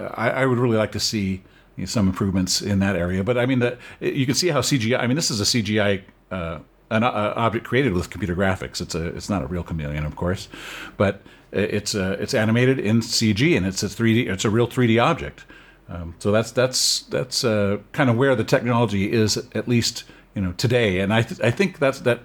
I, 0.00 0.30
I 0.30 0.46
would 0.46 0.58
really 0.58 0.76
like 0.76 0.92
to 0.92 1.00
see 1.00 1.42
you 1.76 1.82
know, 1.82 1.86
some 1.86 2.06
improvements 2.06 2.60
in 2.60 2.78
that 2.80 2.96
area. 2.96 3.24
But 3.24 3.38
I 3.38 3.46
mean, 3.46 3.60
the, 3.60 3.78
you 4.00 4.26
can 4.26 4.34
see 4.34 4.48
how 4.48 4.60
CGI. 4.60 4.98
I 5.00 5.06
mean, 5.06 5.16
this 5.16 5.30
is 5.30 5.40
a 5.40 5.44
CGI. 5.44 6.02
Uh, 6.30 6.58
an 6.90 7.04
uh, 7.04 7.34
object 7.36 7.66
created 7.66 7.92
with 7.92 8.08
computer 8.08 8.34
graphics. 8.34 8.80
It's 8.80 8.94
a 8.94 9.08
it's 9.08 9.28
not 9.28 9.42
a 9.42 9.46
real 9.46 9.62
chameleon, 9.62 10.04
of 10.04 10.16
course, 10.16 10.48
but 10.96 11.22
it's 11.52 11.94
uh, 11.94 12.16
it's 12.20 12.34
animated 12.34 12.78
in 12.78 13.00
CG 13.00 13.56
and 13.56 13.66
it's 13.66 13.82
a 13.82 13.86
3D. 13.86 14.28
It's 14.28 14.44
a 14.44 14.50
real 14.50 14.66
3D 14.66 15.02
object. 15.02 15.44
Um, 15.88 16.14
so 16.18 16.30
that's 16.30 16.50
that's 16.50 17.00
that's 17.02 17.44
uh, 17.44 17.78
kind 17.92 18.10
of 18.10 18.16
where 18.16 18.34
the 18.34 18.44
technology 18.44 19.10
is, 19.10 19.36
at 19.54 19.68
least 19.68 20.04
you 20.34 20.42
know 20.42 20.52
today. 20.52 21.00
And 21.00 21.12
I 21.12 21.22
th- 21.22 21.40
I 21.40 21.50
think 21.50 21.78
that's 21.78 22.00
that 22.00 22.20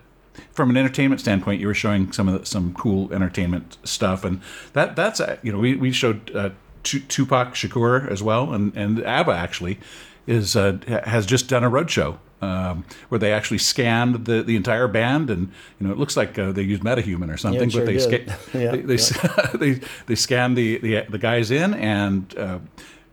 from 0.51 0.69
an 0.69 0.77
entertainment 0.77 1.21
standpoint, 1.21 1.61
you 1.61 1.67
were 1.67 1.73
showing 1.73 2.11
some 2.11 2.27
of 2.27 2.39
the, 2.39 2.45
some 2.45 2.73
cool 2.73 3.11
entertainment 3.13 3.77
stuff, 3.83 4.25
and 4.25 4.41
that 4.73 4.95
that's 4.95 5.19
uh, 5.19 5.37
you 5.41 5.51
know 5.51 5.59
we 5.59 5.75
we 5.75 5.91
showed 5.91 6.35
uh, 6.35 6.49
Tupac 6.83 7.53
Shakur 7.53 8.09
as 8.09 8.21
well, 8.21 8.53
and 8.53 8.75
and 8.75 9.03
ABBA 9.03 9.31
actually 9.31 9.79
is 10.27 10.55
uh, 10.55 10.77
has 11.05 11.25
just 11.25 11.47
done 11.47 11.63
a 11.63 11.71
roadshow 11.71 12.17
um, 12.43 12.85
where 13.09 13.19
they 13.19 13.31
actually 13.31 13.57
scanned 13.57 14.25
the, 14.25 14.43
the 14.43 14.55
entire 14.55 14.87
band, 14.87 15.29
and 15.29 15.51
you 15.79 15.87
know 15.87 15.93
it 15.93 15.97
looks 15.97 16.17
like 16.17 16.37
uh, 16.37 16.51
they 16.51 16.63
used 16.63 16.83
MetaHuman 16.83 17.33
or 17.33 17.37
something, 17.37 17.69
yeah, 17.69 17.79
but 17.79 17.85
they, 17.85 17.99
sca- 17.99 18.37
yeah, 18.53 18.71
they 18.71 18.81
they, 18.81 18.95
yeah. 18.95 19.49
they, 19.55 19.71
they 20.07 20.15
scan 20.15 20.55
the, 20.55 20.77
the 20.79 21.05
the 21.09 21.17
guys 21.17 21.51
in 21.51 21.73
and 21.73 22.37
uh, 22.37 22.59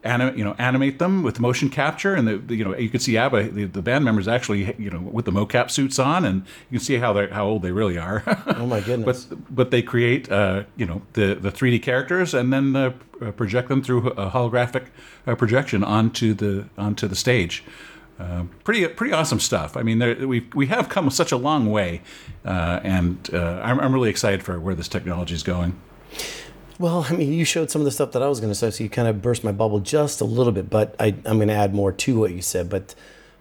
anim, 0.05 0.37
you 0.37 0.45
know, 0.45 0.55
animate 0.59 0.99
them 0.99 1.23
with 1.23 1.41
motion 1.41 1.69
capture, 1.69 2.15
and 2.15 2.27
the, 2.27 2.39
the 2.39 2.57
you 2.57 2.65
know 2.65 2.77
you 2.77 2.89
can 2.89 3.01
see 3.01 3.17
ABBA, 3.17 3.51
the, 3.51 3.65
the, 3.67 3.83
band 3.83 4.05
members 4.05 4.29
actually 4.29 4.75
you 4.79 4.91
know 4.91 5.01
with 5.01 5.25
the 5.25 5.33
mocap 5.33 5.71
suits 5.71 5.99
on, 5.99 6.25
and 6.25 6.43
you 6.71 6.79
can 6.79 6.85
see 6.85 6.97
how 6.97 7.13
they 7.13 7.29
how 7.29 7.47
old 7.47 7.63
they 7.63 7.73
really 7.73 7.99
are. 7.99 8.23
oh 8.57 8.67
my 8.67 8.81
goodness! 8.81 9.25
but 9.25 9.55
but 9.55 9.71
they 9.71 9.83
create 9.83 10.31
uh, 10.31 10.65
you 10.77 10.87
know 10.87 11.03
the 11.15 11.35
the 11.35 11.53
3D 11.53 11.83
characters 11.83 12.35
and 12.35 12.53
then 12.53 12.75
uh, 12.77 12.91
project 13.37 13.69
them 13.69 13.83
through 13.83 14.09
a 14.11 14.31
holographic 14.31 14.87
uh, 15.27 15.35
projection 15.35 15.85
onto 15.85 16.35
the 16.35 16.67
onto 16.77 17.07
the 17.07 17.17
stage. 17.17 17.65
Uh, 18.21 18.45
pretty 18.65 18.87
pretty 18.87 19.15
awesome 19.15 19.41
stuff. 19.41 19.79
I 19.79 19.83
mean, 19.83 19.99
we 20.29 20.47
we 20.55 20.67
have 20.67 20.91
come 20.91 21.09
such 21.09 21.33
a 21.33 21.39
long 21.39 21.71
way, 21.71 22.03
uh, 22.45 22.81
and 22.85 23.17
uh, 23.33 23.61
I'm, 23.65 23.81
I'm 23.81 23.95
really 23.95 24.11
excited 24.11 24.43
for 24.43 24.61
where 24.61 24.75
this 24.75 24.89
technology 24.89 25.35
is 25.35 25.43
going. 25.43 25.81
Well, 26.79 27.07
I 27.09 27.15
mean, 27.15 27.33
you 27.33 27.47
showed 27.47 27.71
some 27.71 27.81
of 27.81 27.87
the 27.87 27.91
stuff 27.91 28.13
that 28.13 28.23
I 28.23 28.29
was 28.29 28.39
going 28.39 28.51
to 28.51 28.55
say, 28.55 28.71
so 28.71 28.85
you 28.85 28.91
kind 28.91 29.09
of 29.09 29.23
burst 29.23 29.43
my 29.43 29.53
bubble 29.53 29.81
just 29.81 30.21
a 30.21 30.27
little 30.27 30.53
bit. 30.53 30.69
But 30.69 30.97
I, 31.01 31.15
am 31.25 31.39
going 31.39 31.49
to 31.49 31.55
add 31.55 31.73
more 31.75 31.93
to 31.93 32.19
what 32.19 32.33
you 32.33 32.43
said. 32.43 32.69
But 32.69 32.95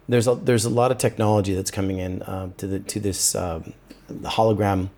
there's 0.08 0.26
a, 0.26 0.34
there's 0.34 0.64
a 0.64 0.70
lot 0.70 0.90
of 0.90 0.96
technology 0.96 1.54
that's 1.54 1.70
coming 1.70 1.98
in 1.98 2.22
uh, 2.22 2.50
to 2.56 2.66
the 2.66 2.80
to 2.80 3.00
this 3.00 3.34
um, 3.34 3.74
hologram, 4.10 4.88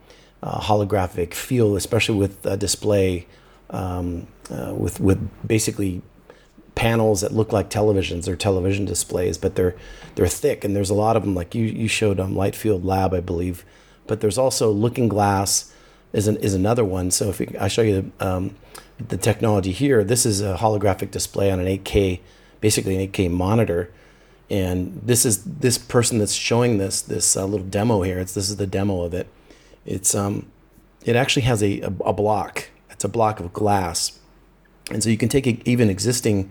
uh, 0.45 0.61
holographic 0.61 1.35
feel, 1.35 1.75
especially 1.75 2.19
with 2.19 2.43
display, 2.61 3.27
um, 3.71 4.29
uh, 4.49 4.73
with 4.75 5.01
with 5.01 5.29
basically 5.45 6.03
panels 6.75 7.21
that 7.21 7.33
look 7.33 7.52
like 7.52 7.71
televisions. 7.71 8.25
They're 8.25 8.37
television 8.37 8.85
displays, 8.85 9.38
but 9.38 9.55
they're 9.55 9.75
they're 10.14 10.26
thick, 10.26 10.64
and 10.64 10.75
there's 10.75 10.91
a 10.91 10.95
lot 10.95 11.17
of 11.17 11.23
them. 11.23 11.35
Like 11.35 11.55
you 11.55 11.64
you 11.64 11.88
showed 11.88 12.21
um, 12.21 12.35
Lightfield 12.35 12.85
Lab, 12.85 13.14
I 13.14 13.21
believe. 13.21 13.64
But 14.07 14.21
there's 14.21 14.38
also 14.38 14.71
Looking 14.71 15.09
Glass 15.09 15.73
is 16.12 16.29
an, 16.29 16.37
is 16.38 16.55
another 16.55 16.85
one. 16.85 17.11
So 17.11 17.31
if 17.31 17.41
I 17.61 17.69
show 17.69 17.83
you 17.83 18.12
um, 18.21 18.55
the 18.99 19.17
technology 19.17 19.73
here, 19.73 20.05
this 20.05 20.26
is 20.26 20.41
a 20.41 20.57
holographic 20.57 21.11
display 21.11 21.50
on 21.50 21.61
an 21.61 21.67
8K, 21.67 22.21
basically 22.61 22.97
an 22.97 23.11
8K 23.11 23.31
monitor. 23.31 23.93
And 24.50 25.00
this 25.02 25.25
is 25.25 25.45
this 25.45 25.79
person 25.79 26.19
that's 26.19 26.35
showing 26.35 26.79
this 26.79 27.00
this 27.00 27.37
uh, 27.37 27.47
little 27.47 27.67
demo 27.67 28.02
here. 28.02 28.19
It's 28.19 28.35
this 28.35 28.50
is 28.50 28.57
the 28.57 28.67
demo 28.67 29.02
of 29.02 29.14
it. 29.14 29.29
It's 29.87 30.14
um, 30.14 30.50
it 31.05 31.17
actually 31.17 31.43
has 31.43 31.62
a, 31.62 31.81
a, 31.81 31.93
a 32.07 32.12
block. 32.12 32.69
It's 32.91 33.05
a 33.05 33.09
block 33.09 33.41
of 33.41 33.52
glass, 33.52 34.19
and 34.92 35.02
so 35.02 35.11
you 35.11 35.18
can 35.18 35.28
take 35.28 35.46
even 35.66 35.90
existing 35.90 36.50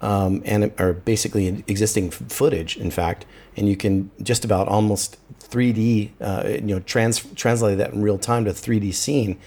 um, 0.00 0.42
and 0.44 0.72
or 0.78 0.92
basically 0.92 1.64
existing 1.66 2.10
footage, 2.10 2.76
in 2.76 2.90
fact, 2.90 3.24
and 3.56 3.68
you 3.68 3.76
can 3.76 4.10
just 4.22 4.44
about 4.44 4.68
almost 4.68 5.16
3D, 5.40 6.10
uh, 6.20 6.42
you 6.46 6.60
know, 6.60 6.80
trans 6.80 7.24
translate 7.34 7.78
that 7.78 7.92
in 7.92 8.02
real 8.02 8.18
time 8.18 8.44
to 8.44 8.50
3D 8.50 8.92
scene. 8.92 9.38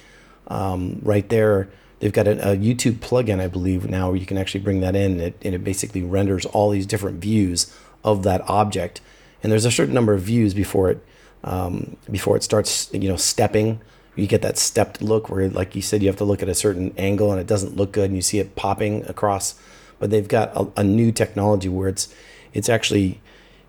Um, 0.48 1.00
right 1.04 1.28
there, 1.30 1.70
they've 2.00 2.14
got 2.14 2.28
a, 2.28 2.54
a, 2.54 2.58
YouTube 2.58 2.96
plugin, 2.96 3.40
I 3.40 3.48
believe, 3.48 3.88
now 3.88 4.08
where 4.08 4.16
you 4.16 4.26
can 4.26 4.38
actually 4.38 4.62
bring 4.62 4.82
that 4.82 4.96
in, 4.96 5.12
and 5.14 5.22
it, 5.22 5.42
and 5.44 5.54
it 5.54 5.64
basically 5.64 6.02
renders 6.02 6.46
all 6.48 6.72
these 6.72 6.88
different 6.88 7.22
views 7.22 7.72
of 8.04 8.24
that 8.24 8.42
object. 8.50 9.02
And 9.44 9.52
there's 9.52 9.66
a 9.66 9.72
certain 9.72 9.94
number 9.94 10.14
of 10.14 10.22
views 10.22 10.54
before 10.54 10.90
it 10.90 11.06
um, 11.44 11.96
before 12.12 12.36
it 12.36 12.44
starts, 12.44 12.92
you 12.94 13.08
know, 13.08 13.16
stepping. 13.16 13.80
You 14.16 14.28
get 14.28 14.42
that 14.42 14.58
stepped 14.58 15.02
look 15.02 15.30
where, 15.30 15.50
like 15.50 15.76
you 15.76 15.82
said, 15.82 16.02
you 16.02 16.08
have 16.08 16.18
to 16.18 16.26
look 16.26 16.42
at 16.44 16.50
a 16.50 16.56
certain 16.56 16.94
angle 16.98 17.32
and 17.32 17.40
it 17.40 17.48
doesn't 17.48 17.76
look 17.76 17.92
good, 17.92 18.06
and 18.06 18.16
you 18.16 18.22
see 18.22 18.40
it 18.40 18.56
popping 18.56 19.06
across. 19.06 19.56
But 20.00 20.10
they've 20.10 20.28
got 20.28 20.56
a, 20.56 20.68
a 20.78 20.84
new 20.84 21.12
technology 21.12 21.70
where 21.70 21.90
it's 21.90 22.14
it's 22.54 22.70
actually 22.70 23.22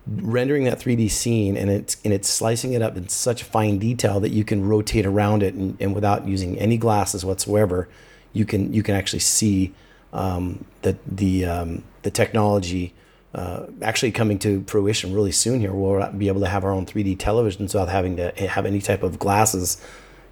rendering 0.07 0.63
that 0.63 0.79
3D 0.79 1.09
scene 1.11 1.55
and 1.55 1.69
it's 1.69 1.97
and 2.03 2.13
it's 2.13 2.27
slicing 2.27 2.73
it 2.73 2.81
up 2.81 2.97
in 2.97 3.07
such 3.07 3.43
fine 3.43 3.77
detail 3.77 4.19
that 4.19 4.31
you 4.31 4.43
can 4.43 4.67
rotate 4.67 5.05
around 5.05 5.43
it 5.43 5.53
and, 5.53 5.77
and 5.79 5.93
without 5.93 6.27
using 6.27 6.57
any 6.57 6.77
glasses 6.77 7.23
whatsoever, 7.23 7.87
you 8.33 8.45
can 8.45 8.73
you 8.73 8.83
can 8.83 8.95
actually 8.95 9.19
see 9.19 9.73
um, 10.13 10.65
that 10.81 10.97
the 11.05 11.45
um, 11.45 11.83
the 12.01 12.11
technology 12.11 12.93
uh, 13.33 13.65
actually 13.81 14.11
coming 14.11 14.37
to 14.39 14.63
fruition 14.67 15.13
really 15.13 15.31
soon. 15.31 15.61
Here, 15.61 15.71
we'll 15.71 16.05
be 16.11 16.27
able 16.27 16.41
to 16.41 16.47
have 16.47 16.63
our 16.63 16.71
own 16.71 16.85
3D 16.85 17.17
televisions 17.17 17.73
without 17.73 17.89
having 17.89 18.17
to 18.17 18.31
have 18.47 18.65
any 18.65 18.81
type 18.81 19.03
of 19.03 19.19
glasses. 19.19 19.81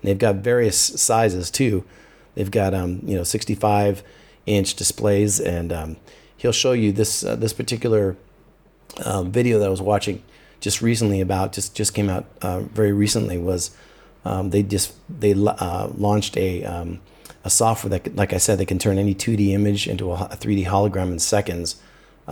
They've 0.02 0.18
got 0.18 0.36
various 0.36 0.78
sizes 0.78 1.52
too. 1.52 1.84
They've 2.36 2.52
got 2.52 2.74
um, 2.74 3.02
you 3.04 3.16
know 3.16 3.24
65 3.24 4.04
inch 4.46 4.76
displays, 4.76 5.40
and 5.40 5.74
um, 5.74 5.98
he'll 6.38 6.52
show 6.52 6.72
you 6.72 6.92
this 6.92 7.24
uh, 7.24 7.36
this 7.36 7.54
particular 7.54 8.16
um, 9.04 9.32
video 9.32 9.60
that 9.60 9.66
I 9.66 9.70
was 9.70 9.82
watching 9.82 10.24
just 10.60 10.82
recently 10.82 11.22
about 11.22 11.54
just 11.54 11.76
just 11.76 11.94
came 11.94 12.10
out 12.10 12.26
uh, 12.42 12.62
very 12.62 12.92
recently 12.92 13.38
was 13.38 13.72
um, 14.26 14.50
they 14.50 14.64
just 14.64 14.94
they 15.10 15.34
uh, 15.34 15.88
launched 15.96 16.38
a 16.38 16.64
um, 16.66 17.00
a 17.44 17.50
software 17.50 17.90
that 17.98 18.16
like 18.16 18.34
I 18.34 18.38
said 18.38 18.58
they 18.58 18.66
can 18.66 18.80
turn 18.80 18.98
any 18.98 19.16
2D 19.16 19.50
image 19.50 19.88
into 19.88 20.12
a 20.12 20.18
3D 20.18 20.66
hologram 20.66 21.12
in 21.12 21.20
seconds 21.20 21.82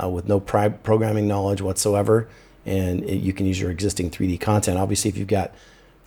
uh, 0.02 0.10
with 0.10 0.28
no 0.28 0.40
pri- 0.40 0.70
programming 0.70 1.28
knowledge 1.28 1.62
whatsoever 1.62 2.28
and 2.66 3.04
it, 3.04 3.22
you 3.22 3.32
can 3.32 3.46
use 3.46 3.60
your 3.60 3.72
existing 3.72 4.10
3D 4.10 4.40
content 4.40 4.78
obviously 4.78 5.10
if 5.10 5.18
you've 5.18 5.28
got 5.28 5.54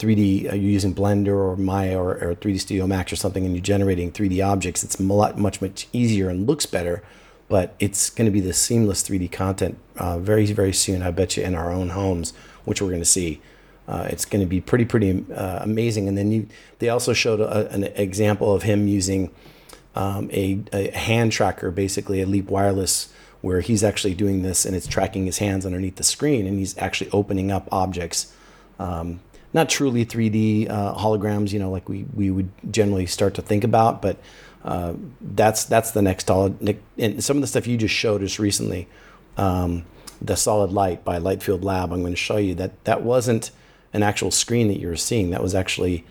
3D 0.00 0.50
uh, 0.50 0.54
you're 0.54 0.70
using 0.70 0.94
Blender 0.94 1.36
or 1.36 1.56
Maya 1.56 1.98
or, 1.98 2.12
or 2.22 2.34
3D 2.34 2.60
Studio 2.60 2.86
Max 2.86 3.12
or 3.12 3.16
something 3.16 3.44
and 3.44 3.54
you're 3.54 3.62
generating 3.62 4.10
3D 4.10 4.44
objects 4.44 4.82
it's 4.82 4.98
a 4.98 5.02
lot 5.02 5.38
much 5.38 5.60
much 5.60 5.86
easier 5.92 6.28
and 6.28 6.46
looks 6.46 6.66
better 6.66 7.02
but 7.50 7.74
it's 7.80 8.10
going 8.10 8.26
to 8.26 8.30
be 8.30 8.40
the 8.40 8.52
seamless 8.52 9.02
3D 9.02 9.30
content 9.32 9.76
uh, 9.96 10.20
very, 10.20 10.46
very 10.46 10.72
soon, 10.72 11.02
I 11.02 11.10
bet 11.10 11.36
you, 11.36 11.42
in 11.42 11.56
our 11.56 11.72
own 11.72 11.90
homes, 11.90 12.32
which 12.64 12.80
we're 12.80 12.90
going 12.90 13.02
to 13.02 13.04
see. 13.04 13.42
Uh, 13.88 14.06
it's 14.08 14.24
going 14.24 14.40
to 14.40 14.46
be 14.46 14.60
pretty, 14.60 14.84
pretty 14.84 15.24
uh, 15.34 15.58
amazing. 15.60 16.06
And 16.06 16.16
then 16.16 16.30
you, 16.30 16.46
they 16.78 16.88
also 16.88 17.12
showed 17.12 17.40
a, 17.40 17.68
an 17.72 17.84
example 17.96 18.54
of 18.54 18.62
him 18.62 18.86
using 18.86 19.32
um, 19.96 20.30
a, 20.32 20.62
a, 20.72 20.96
hand 20.96 21.32
tracker, 21.32 21.72
basically 21.72 22.22
a 22.22 22.26
Leap 22.26 22.48
Wireless, 22.48 23.12
where 23.40 23.62
he's 23.62 23.82
actually 23.82 24.14
doing 24.14 24.42
this 24.42 24.64
and 24.64 24.76
it's 24.76 24.86
tracking 24.86 25.26
his 25.26 25.38
hands 25.38 25.66
underneath 25.66 25.96
the 25.96 26.04
screen 26.04 26.46
and 26.46 26.56
he's 26.56 26.78
actually 26.78 27.10
opening 27.10 27.50
up 27.50 27.68
objects. 27.72 28.32
Um, 28.78 29.18
not 29.52 29.68
truly 29.68 30.06
3D 30.06 30.70
uh, 30.70 30.94
holograms, 30.94 31.52
you 31.52 31.58
know, 31.58 31.70
like 31.70 31.88
we, 31.88 32.04
we 32.14 32.30
would 32.30 32.50
generally 32.70 33.06
start 33.06 33.34
to 33.34 33.42
think 33.42 33.64
about, 33.64 34.00
but 34.00 34.18
uh, 34.64 34.94
that's 35.20 35.64
that's 35.64 35.92
the 35.92 36.02
next 36.02 36.26
solid. 36.26 36.78
And 36.98 37.24
some 37.24 37.36
of 37.36 37.40
the 37.40 37.46
stuff 37.46 37.66
you 37.66 37.76
just 37.76 37.94
showed 37.94 38.22
us 38.22 38.38
recently, 38.38 38.88
um, 39.36 39.84
the 40.20 40.36
solid 40.36 40.70
light 40.70 41.04
by 41.04 41.18
Lightfield 41.18 41.64
Lab. 41.64 41.92
I'm 41.92 42.00
going 42.00 42.12
to 42.12 42.16
show 42.16 42.36
you 42.36 42.54
that 42.56 42.84
that 42.84 43.02
wasn't 43.02 43.50
an 43.92 44.02
actual 44.02 44.30
screen 44.30 44.68
that 44.68 44.78
you 44.78 44.88
were 44.88 44.96
seeing. 44.96 45.30
That 45.30 45.42
was 45.42 45.54
actually 45.54 46.04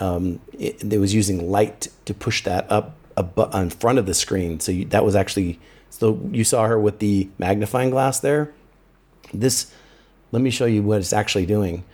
um, 0.00 0.40
it, 0.58 0.82
it, 0.82 0.98
was 0.98 1.14
using 1.14 1.50
light 1.50 1.88
to 2.06 2.14
push 2.14 2.42
that 2.44 2.70
up, 2.72 2.96
up 3.16 3.54
in 3.54 3.70
front 3.70 3.98
of 3.98 4.06
the 4.06 4.14
screen. 4.14 4.58
So 4.60 4.72
you, 4.72 4.86
that 4.86 5.04
was 5.04 5.14
actually 5.14 5.60
so 5.90 6.20
you 6.32 6.44
saw 6.44 6.66
her 6.66 6.80
with 6.80 7.00
the 7.00 7.28
magnifying 7.38 7.90
glass 7.90 8.18
there. 8.20 8.52
This 9.34 9.72
let 10.32 10.42
me 10.42 10.50
show 10.50 10.64
you 10.66 10.82
what 10.82 10.98
it's 10.98 11.12
actually 11.12 11.46
doing. 11.46 11.84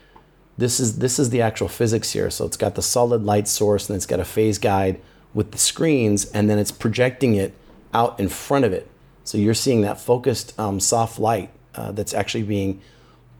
This 0.59 0.81
is 0.81 0.99
this 0.99 1.19
is 1.19 1.31
the 1.31 1.43
actual 1.43 1.69
physics 1.69 2.13
here. 2.13 2.31
So 2.31 2.47
it's 2.47 2.57
got 2.57 2.75
the 2.75 2.83
solid 2.83 3.25
light 3.25 3.49
source 3.49 3.89
and 3.89 3.97
it's 3.97 4.07
got 4.07 4.21
a 4.21 4.25
phase 4.25 4.59
guide 4.59 5.01
with 5.35 5.53
the 5.53 5.59
screens 5.59 6.25
and 6.27 6.49
then 6.49 6.59
it's 6.59 6.73
projecting 6.73 7.35
it 7.35 7.55
out 7.93 8.19
in 8.19 8.29
front 8.29 8.65
of 8.65 8.73
it. 8.73 8.89
So 9.25 9.39
you're 9.39 9.55
seeing 9.55 9.83
that 9.83 10.01
focused 10.01 10.59
um, 10.59 10.81
soft 10.81 11.19
light 11.19 11.51
uh, 11.75 11.93
that's 11.93 12.15
actually 12.15 12.45
being 12.45 12.81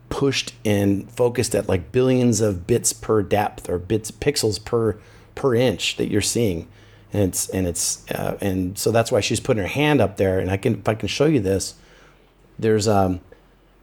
pushed 0.09 0.53
and 0.63 1.09
focused 1.11 1.55
at 1.55 1.67
like 1.67 1.91
billions 1.91 2.39
of 2.39 2.67
bits 2.67 2.93
per 2.93 3.21
depth 3.21 3.69
or 3.69 3.77
bits 3.77 4.11
pixels 4.11 4.63
per 4.63 4.97
per 5.35 5.53
inch 5.53 5.97
that 5.97 6.09
you're 6.09 6.21
seeing 6.21 6.67
and 7.11 7.23
it's 7.23 7.49
and 7.49 7.67
it's 7.67 8.09
uh, 8.11 8.37
and 8.41 8.77
so 8.77 8.91
that's 8.91 9.11
why 9.11 9.19
she's 9.19 9.39
putting 9.39 9.61
her 9.61 9.69
hand 9.69 9.99
up 9.99 10.17
there 10.17 10.39
and 10.39 10.49
I 10.49 10.57
can 10.57 10.75
if 10.75 10.87
I 10.87 10.93
can 10.93 11.07
show 11.07 11.25
you 11.25 11.39
this 11.39 11.75
there's 12.57 12.87
um 12.87 13.19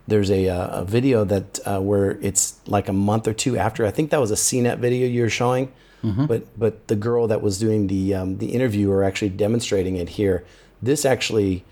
there's 0.07 0.31
a, 0.31 0.49
uh, 0.49 0.81
a 0.81 0.85
video 0.85 1.25
that 1.25 1.59
uh, 1.67 1.81
where 1.81 2.13
it's 2.21 2.59
like 2.67 2.89
a 2.89 2.93
month 2.93 3.27
or 3.27 3.33
two 3.33 3.57
after 3.57 3.87
I 3.87 3.91
think 3.91 4.11
that 4.11 4.21
was 4.21 4.31
a 4.31 4.35
CNET 4.35 4.79
video 4.79 5.07
you're 5.07 5.31
showing 5.31 5.73
Mm-hmm. 6.05 6.27
But 6.27 6.59
but 6.59 6.89
the 6.89 6.97
girl 6.97 7.27
that 7.29 7.41
was 7.41 7.59
doing 7.59 7.87
the 7.87 8.15
um, 8.15 8.39
the 8.39 8.53
interview 8.53 8.91
are 8.91 9.03
actually 9.03 9.31
demonstrating 9.31 9.97
it 9.97 10.11
here. 10.11 10.45
This 10.83 11.05
actually 11.05 11.65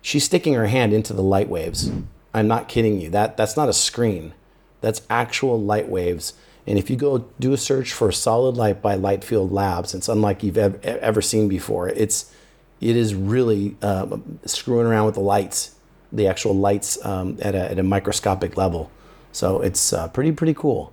she's 0.00 0.24
sticking 0.24 0.54
her 0.54 0.66
hand 0.66 0.92
into 0.92 1.12
the 1.12 1.22
light 1.22 1.48
waves. 1.48 1.90
I'm 2.32 2.48
not 2.48 2.68
kidding 2.68 3.00
you. 3.00 3.10
That 3.10 3.36
that's 3.36 3.56
not 3.56 3.68
a 3.68 3.74
screen. 3.74 4.32
That's 4.80 5.02
actual 5.10 5.60
light 5.60 5.88
waves. 5.88 6.32
And 6.66 6.78
if 6.78 6.88
you 6.88 6.96
go 6.96 7.26
do 7.38 7.52
a 7.52 7.58
search 7.58 7.92
for 7.92 8.10
solid 8.10 8.56
light 8.56 8.80
by 8.80 8.96
Lightfield 8.96 9.52
Labs, 9.52 9.94
it's 9.94 10.08
unlike 10.08 10.42
you've 10.42 10.56
ever, 10.56 10.80
ever 10.82 11.20
seen 11.20 11.46
before. 11.46 11.90
It's 11.90 12.32
it 12.80 12.96
is 12.96 13.14
really 13.14 13.76
uh, 13.82 14.16
screwing 14.46 14.86
around 14.86 15.04
with 15.04 15.14
the 15.14 15.20
lights, 15.20 15.73
the 16.14 16.26
actual 16.28 16.54
lights 16.54 17.04
um, 17.04 17.36
at, 17.42 17.54
a, 17.54 17.70
at 17.72 17.78
a 17.78 17.82
microscopic 17.82 18.56
level. 18.56 18.90
So 19.32 19.60
it's 19.60 19.92
uh, 19.92 20.08
pretty 20.08 20.32
pretty 20.32 20.54
cool. 20.54 20.92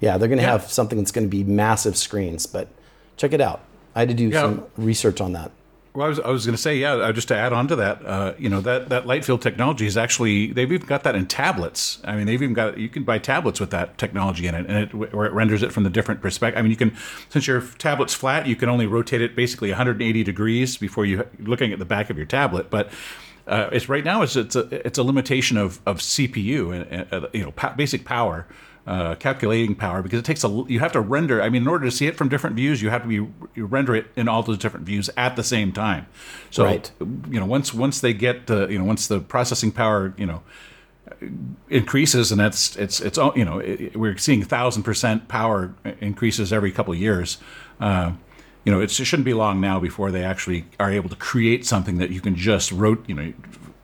Yeah, 0.00 0.18
they're 0.18 0.28
going 0.28 0.38
to 0.38 0.44
Yeah. 0.44 0.52
have 0.52 0.70
something 0.70 0.98
that's 0.98 1.12
going 1.12 1.26
to 1.26 1.30
be 1.30 1.44
massive 1.44 1.96
screens, 1.96 2.44
but 2.46 2.68
check 3.16 3.32
it 3.32 3.40
out. 3.40 3.60
I 3.94 4.00
had 4.00 4.08
to 4.08 4.14
do 4.14 4.28
Yeah. 4.28 4.42
some 4.42 4.64
research 4.76 5.20
on 5.20 5.32
that. 5.32 5.50
Well, 5.94 6.04
I 6.04 6.08
was, 6.10 6.20
I 6.20 6.28
was 6.28 6.44
going 6.44 6.54
to 6.54 6.60
say, 6.60 6.76
yeah, 6.76 6.92
uh, 6.92 7.10
just 7.12 7.28
to 7.28 7.34
add 7.34 7.54
on 7.54 7.68
to 7.68 7.76
that, 7.76 8.04
uh, 8.04 8.34
you 8.38 8.50
know, 8.50 8.60
that, 8.60 8.90
that 8.90 9.06
light 9.06 9.24
field 9.24 9.40
technology 9.40 9.86
is 9.86 9.96
actually, 9.96 10.48
they've 10.52 10.70
even 10.70 10.86
got 10.86 11.04
that 11.04 11.14
in 11.14 11.24
tablets. 11.26 12.00
I 12.04 12.16
mean, 12.16 12.26
they've 12.26 12.42
even 12.42 12.52
got, 12.52 12.76
you 12.76 12.90
can 12.90 13.02
buy 13.04 13.16
tablets 13.16 13.60
with 13.60 13.70
that 13.70 13.96
technology 13.96 14.46
in 14.46 14.54
it, 14.54 14.66
and 14.68 14.76
it, 14.76 14.94
where 14.94 15.24
it 15.24 15.32
renders 15.32 15.62
it 15.62 15.72
from 15.72 15.84
the 15.84 15.88
different 15.88 16.20
perspective. 16.20 16.58
I 16.58 16.60
mean, 16.60 16.70
you 16.70 16.76
can, 16.76 16.94
since 17.30 17.46
your 17.46 17.62
tablet's 17.78 18.12
flat, 18.12 18.46
you 18.46 18.56
can 18.56 18.68
only 18.68 18.86
rotate 18.86 19.22
it 19.22 19.34
basically 19.34 19.70
180 19.70 20.22
degrees 20.22 20.76
before 20.76 21.06
you, 21.06 21.26
looking 21.38 21.72
at 21.72 21.78
the 21.78 21.86
back 21.86 22.10
of 22.10 22.18
your 22.18 22.26
tablet. 22.26 22.68
But 22.68 22.90
uh, 23.46 23.68
it's 23.72 23.88
right 23.88 24.04
now, 24.04 24.22
it's, 24.22 24.36
it's, 24.36 24.56
a, 24.56 24.86
it's 24.86 24.98
a 24.98 25.02
limitation 25.02 25.56
of, 25.56 25.80
of 25.86 25.98
CPU 25.98 26.74
and, 26.90 27.12
uh, 27.12 27.28
you 27.32 27.42
know, 27.44 27.50
pa- 27.52 27.74
basic 27.76 28.04
power 28.04 28.46
uh, 28.86 29.14
calculating 29.16 29.74
power 29.74 30.00
because 30.02 30.18
it 30.20 30.24
takes 30.24 30.44
a 30.44 30.64
you 30.68 30.78
have 30.78 30.92
to 30.92 31.00
render 31.00 31.42
i 31.42 31.48
mean 31.48 31.62
in 31.62 31.66
order 31.66 31.84
to 31.84 31.90
see 31.90 32.06
it 32.06 32.14
from 32.16 32.28
different 32.28 32.54
views 32.54 32.80
you 32.80 32.88
have 32.88 33.02
to 33.02 33.08
be 33.08 33.14
you 33.56 33.66
render 33.66 33.96
it 33.96 34.06
in 34.14 34.28
all 34.28 34.44
those 34.44 34.58
different 34.58 34.86
views 34.86 35.10
at 35.16 35.34
the 35.34 35.42
same 35.42 35.72
time 35.72 36.06
so 36.52 36.62
Right. 36.64 36.88
you 37.00 37.40
know 37.40 37.46
once 37.46 37.74
once 37.74 38.00
they 38.00 38.12
get 38.12 38.46
the 38.46 38.68
you 38.68 38.78
know 38.78 38.84
once 38.84 39.08
the 39.08 39.18
processing 39.18 39.72
power 39.72 40.14
you 40.16 40.24
know 40.24 40.40
increases 41.68 42.30
and 42.30 42.40
that's 42.40 42.76
it's 42.76 43.00
it's 43.00 43.18
you 43.34 43.44
know 43.44 43.58
it, 43.58 43.96
we're 43.96 44.16
seeing 44.16 44.42
thousand 44.42 44.82
percent 44.84 45.28
power 45.28 45.74
increases 46.00 46.52
every 46.52 46.70
couple 46.70 46.92
of 46.92 46.98
years 47.00 47.38
uh, 47.80 48.12
you 48.66 48.72
know 48.72 48.80
it 48.80 48.90
shouldn't 48.90 49.24
be 49.24 49.32
long 49.32 49.60
now 49.60 49.80
before 49.80 50.10
they 50.10 50.24
actually 50.24 50.66
are 50.78 50.90
able 50.90 51.08
to 51.08 51.16
create 51.16 51.64
something 51.64 51.96
that 51.98 52.10
you 52.10 52.20
can 52.20 52.34
just 52.36 52.70
wrote 52.72 53.08
you 53.08 53.14
know 53.14 53.32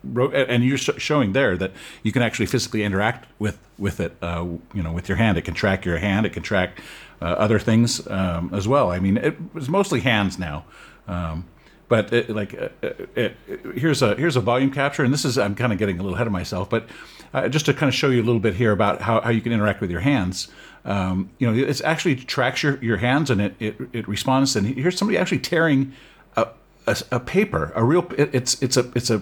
wrote 0.03 0.35
and 0.35 0.63
you're 0.63 0.77
showing 0.77 1.33
there 1.33 1.57
that 1.57 1.71
you 2.03 2.11
can 2.11 2.21
actually 2.21 2.45
physically 2.45 2.83
interact 2.83 3.27
with 3.39 3.57
with 3.77 3.99
it 3.99 4.15
uh, 4.21 4.45
you 4.73 4.83
know 4.83 4.91
with 4.91 5.07
your 5.07 5.17
hand. 5.17 5.37
It 5.37 5.43
can 5.43 5.53
track 5.53 5.85
your 5.85 5.97
hand. 5.97 6.25
It 6.25 6.33
can 6.33 6.43
track 6.43 6.81
uh, 7.21 7.25
other 7.25 7.59
things 7.59 8.05
um, 8.07 8.53
as 8.53 8.67
well. 8.67 8.91
I 8.91 8.99
mean 8.99 9.17
it 9.17 9.37
was 9.53 9.69
mostly 9.69 10.01
hands 10.01 10.37
now. 10.37 10.65
Um, 11.07 11.47
but 11.87 12.11
it, 12.11 12.29
like 12.29 12.53
uh, 12.53 12.69
uh, 12.81 12.89
it, 13.15 13.37
here's 13.75 14.01
a 14.01 14.15
here's 14.15 14.35
a 14.35 14.41
volume 14.41 14.71
capture 14.71 15.03
and 15.03 15.13
this 15.13 15.25
is 15.25 15.37
i'm 15.37 15.53
kind 15.53 15.73
of 15.73 15.77
getting 15.77 15.99
a 15.99 16.01
little 16.01 16.15
ahead 16.15 16.27
of 16.27 16.33
myself 16.33 16.69
but 16.69 16.87
uh, 17.33 17.49
just 17.49 17.65
to 17.65 17.73
kind 17.73 17.89
of 17.89 17.93
show 17.93 18.09
you 18.09 18.21
a 18.21 18.23
little 18.23 18.39
bit 18.39 18.55
here 18.55 18.71
about 18.71 19.01
how, 19.01 19.19
how 19.19 19.29
you 19.29 19.41
can 19.41 19.51
interact 19.51 19.81
with 19.81 19.91
your 19.91 19.99
hands 19.99 20.47
um, 20.85 21.29
you 21.37 21.49
know 21.49 21.57
it 21.57 21.81
actually 21.81 22.15
tracks 22.15 22.63
your, 22.63 22.83
your 22.83 22.97
hands 22.97 23.29
and 23.29 23.41
it, 23.41 23.55
it, 23.59 23.75
it 23.93 24.07
responds 24.07 24.55
and 24.55 24.67
here's 24.67 24.97
somebody 24.97 25.17
actually 25.17 25.39
tearing 25.39 25.93
a, 26.35 26.47
a, 26.87 26.97
a 27.11 27.19
paper 27.19 27.71
a 27.75 27.83
real 27.83 28.05
it, 28.17 28.29
it's 28.33 28.61
it's 28.61 28.77
a 28.77 28.91
it's 28.95 29.09
a 29.09 29.21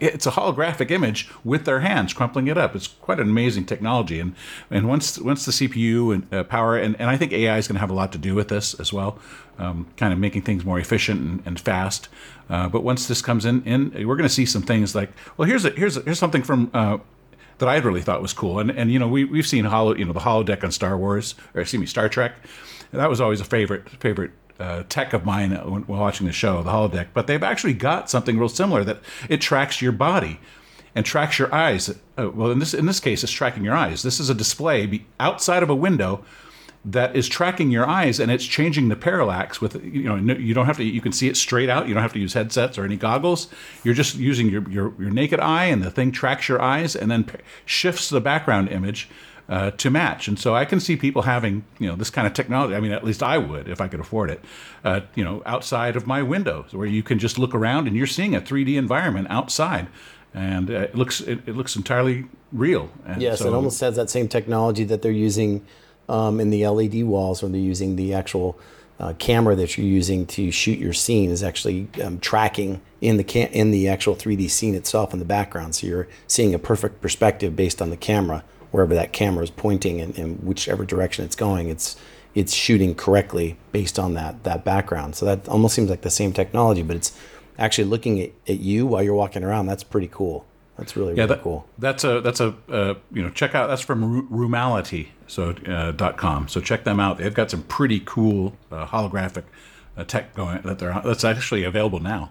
it's 0.00 0.26
a 0.26 0.30
holographic 0.30 0.90
image 0.90 1.30
with 1.44 1.64
their 1.64 1.80
hands 1.80 2.12
crumpling 2.12 2.46
it 2.46 2.56
up. 2.56 2.74
It's 2.74 2.86
quite 2.86 3.20
an 3.20 3.28
amazing 3.28 3.66
technology, 3.66 4.20
and 4.20 4.34
and 4.70 4.88
once 4.88 5.18
once 5.18 5.44
the 5.44 5.52
CPU 5.52 6.14
and 6.14 6.34
uh, 6.34 6.44
power 6.44 6.76
and, 6.76 6.96
and 6.98 7.10
I 7.10 7.16
think 7.16 7.32
AI 7.32 7.58
is 7.58 7.68
going 7.68 7.74
to 7.74 7.80
have 7.80 7.90
a 7.90 7.94
lot 7.94 8.12
to 8.12 8.18
do 8.18 8.34
with 8.34 8.48
this 8.48 8.74
as 8.74 8.92
well, 8.92 9.18
um, 9.58 9.86
kind 9.96 10.12
of 10.12 10.18
making 10.18 10.42
things 10.42 10.64
more 10.64 10.78
efficient 10.78 11.20
and, 11.20 11.42
and 11.46 11.60
fast. 11.60 12.08
Uh, 12.48 12.68
but 12.68 12.82
once 12.82 13.06
this 13.06 13.22
comes 13.22 13.44
in, 13.44 13.62
in 13.64 14.06
we're 14.06 14.16
going 14.16 14.28
to 14.28 14.34
see 14.34 14.46
some 14.46 14.62
things 14.62 14.94
like 14.94 15.10
well, 15.36 15.48
here's 15.48 15.64
a, 15.64 15.70
here's 15.70 15.96
a, 15.96 16.02
here's 16.02 16.18
something 16.18 16.42
from. 16.42 16.70
Uh, 16.72 16.98
that 17.58 17.68
I 17.68 17.76
really 17.76 18.02
thought 18.02 18.22
was 18.22 18.32
cool, 18.32 18.58
and 18.58 18.70
and 18.70 18.92
you 18.92 18.98
know 18.98 19.08
we 19.08 19.24
we've 19.24 19.46
seen 19.46 19.64
hollow 19.64 19.94
you 19.94 20.04
know 20.04 20.12
the 20.12 20.20
holodeck 20.20 20.64
on 20.64 20.72
Star 20.72 20.96
Wars 20.96 21.34
or 21.54 21.60
excuse 21.60 21.80
me 21.80 21.86
Star 21.86 22.08
Trek, 22.08 22.36
that 22.92 23.10
was 23.10 23.20
always 23.20 23.40
a 23.40 23.44
favorite 23.44 23.88
favorite 23.88 24.32
uh, 24.58 24.84
tech 24.88 25.12
of 25.12 25.24
mine 25.24 25.50
when, 25.50 25.82
while 25.82 26.00
watching 26.00 26.26
the 26.26 26.32
show, 26.32 26.62
the 26.62 26.70
holodeck. 26.70 27.08
But 27.12 27.26
they've 27.26 27.42
actually 27.42 27.74
got 27.74 28.10
something 28.10 28.38
real 28.38 28.48
similar 28.48 28.84
that 28.84 29.00
it 29.28 29.40
tracks 29.40 29.82
your 29.82 29.92
body 29.92 30.40
and 30.94 31.04
tracks 31.04 31.38
your 31.38 31.52
eyes. 31.54 31.90
Uh, 32.16 32.30
well, 32.30 32.50
in 32.50 32.58
this 32.58 32.74
in 32.74 32.86
this 32.86 33.00
case, 33.00 33.22
it's 33.22 33.32
tracking 33.32 33.64
your 33.64 33.74
eyes. 33.74 34.02
This 34.02 34.20
is 34.20 34.30
a 34.30 34.34
display 34.34 35.04
outside 35.18 35.62
of 35.62 35.70
a 35.70 35.74
window 35.74 36.24
that 36.84 37.16
is 37.16 37.28
tracking 37.28 37.70
your 37.70 37.88
eyes 37.88 38.20
and 38.20 38.30
it's 38.30 38.44
changing 38.44 38.88
the 38.90 38.96
parallax 38.96 39.60
with 39.60 39.82
you 39.82 40.02
know 40.02 40.16
you 40.34 40.52
don't 40.52 40.66
have 40.66 40.76
to 40.76 40.84
you 40.84 41.00
can 41.00 41.12
see 41.12 41.28
it 41.28 41.36
straight 41.36 41.70
out. 41.70 41.88
You 41.88 41.94
don't 41.94 42.02
have 42.02 42.12
to 42.12 42.18
use 42.18 42.34
headsets 42.34 42.76
or 42.76 42.84
any 42.84 42.96
goggles. 42.96 43.48
You're 43.82 43.94
just 43.94 44.16
using 44.16 44.48
your 44.50 44.68
your, 44.70 44.92
your 44.98 45.10
naked 45.10 45.40
eye 45.40 45.64
and 45.66 45.82
the 45.82 45.90
thing 45.90 46.12
tracks 46.12 46.48
your 46.48 46.60
eyes 46.60 46.94
and 46.94 47.10
then 47.10 47.26
shifts 47.64 48.10
the 48.10 48.20
background 48.20 48.68
image 48.68 49.08
uh, 49.48 49.70
to 49.72 49.90
match. 49.90 50.28
And 50.28 50.38
so 50.38 50.54
i 50.54 50.64
can 50.66 50.78
see 50.78 50.96
people 50.96 51.22
having 51.22 51.64
you 51.78 51.88
know 51.88 51.96
this 51.96 52.10
kind 52.10 52.26
of 52.26 52.34
technology. 52.34 52.74
I 52.74 52.80
mean 52.80 52.92
at 52.92 53.02
least 53.02 53.22
i 53.22 53.38
would 53.38 53.66
if 53.68 53.80
i 53.80 53.88
could 53.88 54.00
afford 54.00 54.30
it 54.30 54.44
uh, 54.84 55.00
you 55.14 55.24
know 55.24 55.42
outside 55.46 55.96
of 55.96 56.06
my 56.06 56.22
windows 56.22 56.74
where 56.74 56.86
you 56.86 57.02
can 57.02 57.18
just 57.18 57.38
look 57.38 57.54
around 57.54 57.86
and 57.86 57.96
you're 57.96 58.06
seeing 58.06 58.34
a 58.34 58.40
3d 58.40 58.76
environment 58.76 59.26
outside. 59.30 59.88
And 60.34 60.68
uh, 60.70 60.74
it 60.74 60.94
looks 60.96 61.20
it, 61.22 61.40
it 61.46 61.56
looks 61.56 61.76
entirely 61.76 62.26
real. 62.52 62.90
And 63.06 63.22
Yes, 63.22 63.38
so- 63.38 63.48
it 63.48 63.54
almost 63.54 63.80
has 63.80 63.96
that 63.96 64.10
same 64.10 64.28
technology 64.28 64.84
that 64.84 65.00
they're 65.00 65.12
using 65.12 65.64
um, 66.08 66.40
in 66.40 66.50
the 66.50 66.66
LED 66.66 67.04
walls, 67.04 67.42
when 67.42 67.52
they're 67.52 67.60
using 67.60 67.96
the 67.96 68.14
actual 68.14 68.58
uh, 69.00 69.12
camera 69.18 69.56
that 69.56 69.76
you're 69.76 69.86
using 69.86 70.26
to 70.26 70.50
shoot 70.50 70.78
your 70.78 70.92
scene, 70.92 71.30
is 71.30 71.42
actually 71.42 71.88
um, 72.02 72.18
tracking 72.20 72.80
in 73.00 73.16
the 73.16 73.24
in 73.52 73.70
the 73.70 73.88
actual 73.88 74.14
3D 74.14 74.48
scene 74.50 74.74
itself 74.74 75.12
in 75.12 75.18
the 75.18 75.24
background. 75.24 75.74
So 75.74 75.86
you're 75.86 76.08
seeing 76.26 76.54
a 76.54 76.58
perfect 76.58 77.00
perspective 77.00 77.56
based 77.56 77.82
on 77.82 77.90
the 77.90 77.96
camera, 77.96 78.44
wherever 78.70 78.94
that 78.94 79.12
camera 79.12 79.44
is 79.44 79.50
pointing 79.50 80.00
and, 80.00 80.16
and 80.18 80.42
whichever 80.42 80.84
direction 80.84 81.24
it's 81.24 81.36
going. 81.36 81.68
It's 81.68 81.96
it's 82.34 82.52
shooting 82.52 82.94
correctly 82.94 83.56
based 83.72 83.98
on 83.98 84.14
that 84.14 84.44
that 84.44 84.64
background. 84.64 85.16
So 85.16 85.26
that 85.26 85.48
almost 85.48 85.74
seems 85.74 85.90
like 85.90 86.02
the 86.02 86.10
same 86.10 86.32
technology, 86.32 86.82
but 86.82 86.96
it's 86.96 87.16
actually 87.58 87.84
looking 87.84 88.20
at, 88.20 88.30
at 88.48 88.60
you 88.60 88.86
while 88.86 89.02
you're 89.02 89.14
walking 89.14 89.44
around. 89.44 89.66
That's 89.66 89.84
pretty 89.84 90.08
cool. 90.08 90.46
That's 90.76 90.96
really 90.96 91.14
Yeah, 91.14 91.24
really 91.24 91.28
that, 91.36 91.42
cool. 91.42 91.66
that's 91.78 92.04
a 92.04 92.20
that's 92.20 92.40
a 92.40 92.54
uh, 92.68 92.94
you 93.12 93.22
know 93.22 93.30
check 93.30 93.54
out 93.54 93.68
that's 93.68 93.82
from 93.82 94.04
Ru- 94.04 94.48
Rumality 94.48 95.08
so 95.26 95.50
uh, 95.68 95.92
dot 95.92 96.16
com. 96.16 96.48
So 96.48 96.60
check 96.60 96.84
them 96.84 96.98
out. 97.00 97.18
They've 97.18 97.32
got 97.34 97.50
some 97.50 97.62
pretty 97.62 98.00
cool 98.04 98.54
uh, 98.72 98.86
holographic 98.86 99.44
uh, 99.96 100.04
tech 100.04 100.34
going 100.34 100.62
that 100.62 100.78
they're 100.78 101.00
that's 101.04 101.24
actually 101.24 101.64
available 101.64 102.00
now. 102.00 102.30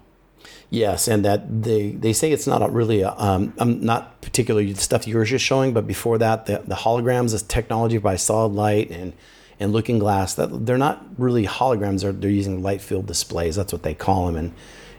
Yes, 0.69 1.07
and 1.07 1.23
that 1.23 1.63
they 1.63 1.91
they 1.91 2.11
say 2.11 2.31
it's 2.31 2.47
not 2.47 2.73
really 2.73 3.03
um, 3.03 3.53
um 3.59 3.79
not 3.81 4.21
particularly 4.21 4.73
the 4.73 4.81
stuff 4.81 5.07
you 5.07 5.15
were 5.15 5.23
just 5.25 5.45
showing, 5.45 5.71
but 5.73 5.87
before 5.87 6.17
that 6.17 6.45
the, 6.47 6.63
the 6.65 6.75
holograms 6.75 7.33
is 7.33 7.43
technology 7.43 7.97
by 7.97 8.17
Solid 8.17 8.51
Light 8.53 8.89
and 8.91 9.13
and 9.59 9.71
Looking 9.71 9.99
Glass 9.99 10.33
that 10.33 10.65
they're 10.65 10.77
not 10.77 11.05
really 11.17 11.45
holograms. 11.45 12.01
They're 12.01 12.11
they're 12.11 12.29
using 12.29 12.61
light 12.61 12.81
field 12.81 13.05
displays. 13.05 13.55
That's 13.55 13.71
what 13.71 13.83
they 13.83 13.93
call 13.93 14.25
them. 14.25 14.35
And 14.35 14.53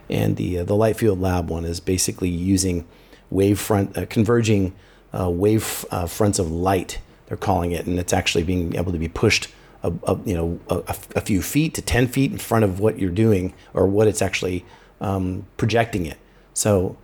and 0.09 0.37
the 0.37 0.59
uh, 0.59 0.63
the 0.63 0.75
Light 0.75 0.97
Field 0.97 1.21
Lab 1.21 1.49
one 1.49 1.65
is 1.65 1.79
basically 1.79 2.29
using 2.29 2.87
wave 3.35 3.59
front 3.59 3.97
uh, 3.97 4.05
converging 4.07 4.73
uh, 5.17 5.29
wave 5.29 5.85
uh, 5.91 6.07
fronts 6.07 6.39
of 6.39 6.49
light. 6.51 6.99
They're 7.27 7.37
calling 7.37 7.71
it, 7.71 7.85
and 7.85 7.99
it's 7.99 8.13
actually 8.13 8.43
being 8.43 8.75
able 8.75 8.91
to 8.91 8.97
be 8.97 9.07
pushed. 9.07 9.49
A, 9.83 9.93
a, 10.07 10.19
you 10.25 10.33
know, 10.33 10.59
a, 10.67 10.95
a 11.15 11.21
few 11.21 11.43
feet 11.43 11.75
to 11.75 11.81
ten 11.81 12.07
feet 12.07 12.31
in 12.31 12.39
front 12.39 12.65
of 12.65 12.79
what 12.79 12.97
you're 12.97 13.11
doing, 13.11 13.53
or 13.73 13.85
what 13.85 14.07
it's 14.07 14.21
actually 14.21 14.65
um, 14.99 15.45
projecting 15.57 16.07
it. 16.07 16.17
So 16.55 16.97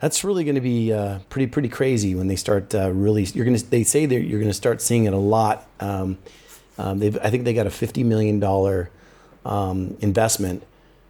that's 0.00 0.22
really 0.22 0.44
going 0.44 0.54
to 0.54 0.60
be 0.60 0.92
uh, 0.92 1.18
pretty 1.28 1.46
pretty 1.46 1.68
crazy 1.68 2.14
when 2.14 2.28
they 2.28 2.36
start 2.36 2.74
uh, 2.74 2.90
really. 2.92 3.24
You're 3.24 3.44
going 3.44 3.56
to 3.56 3.70
they 3.70 3.84
say 3.84 4.06
that 4.06 4.20
you're 4.22 4.38
going 4.38 4.50
to 4.50 4.54
start 4.54 4.80
seeing 4.80 5.04
it 5.04 5.12
a 5.12 5.18
lot. 5.18 5.66
Um, 5.80 6.18
um, 6.78 7.02
I 7.02 7.30
think 7.30 7.44
they 7.44 7.52
got 7.52 7.66
a 7.66 7.70
fifty 7.70 8.04
million 8.04 8.40
dollar 8.40 8.90
um, 9.44 9.96
investment 10.00 10.62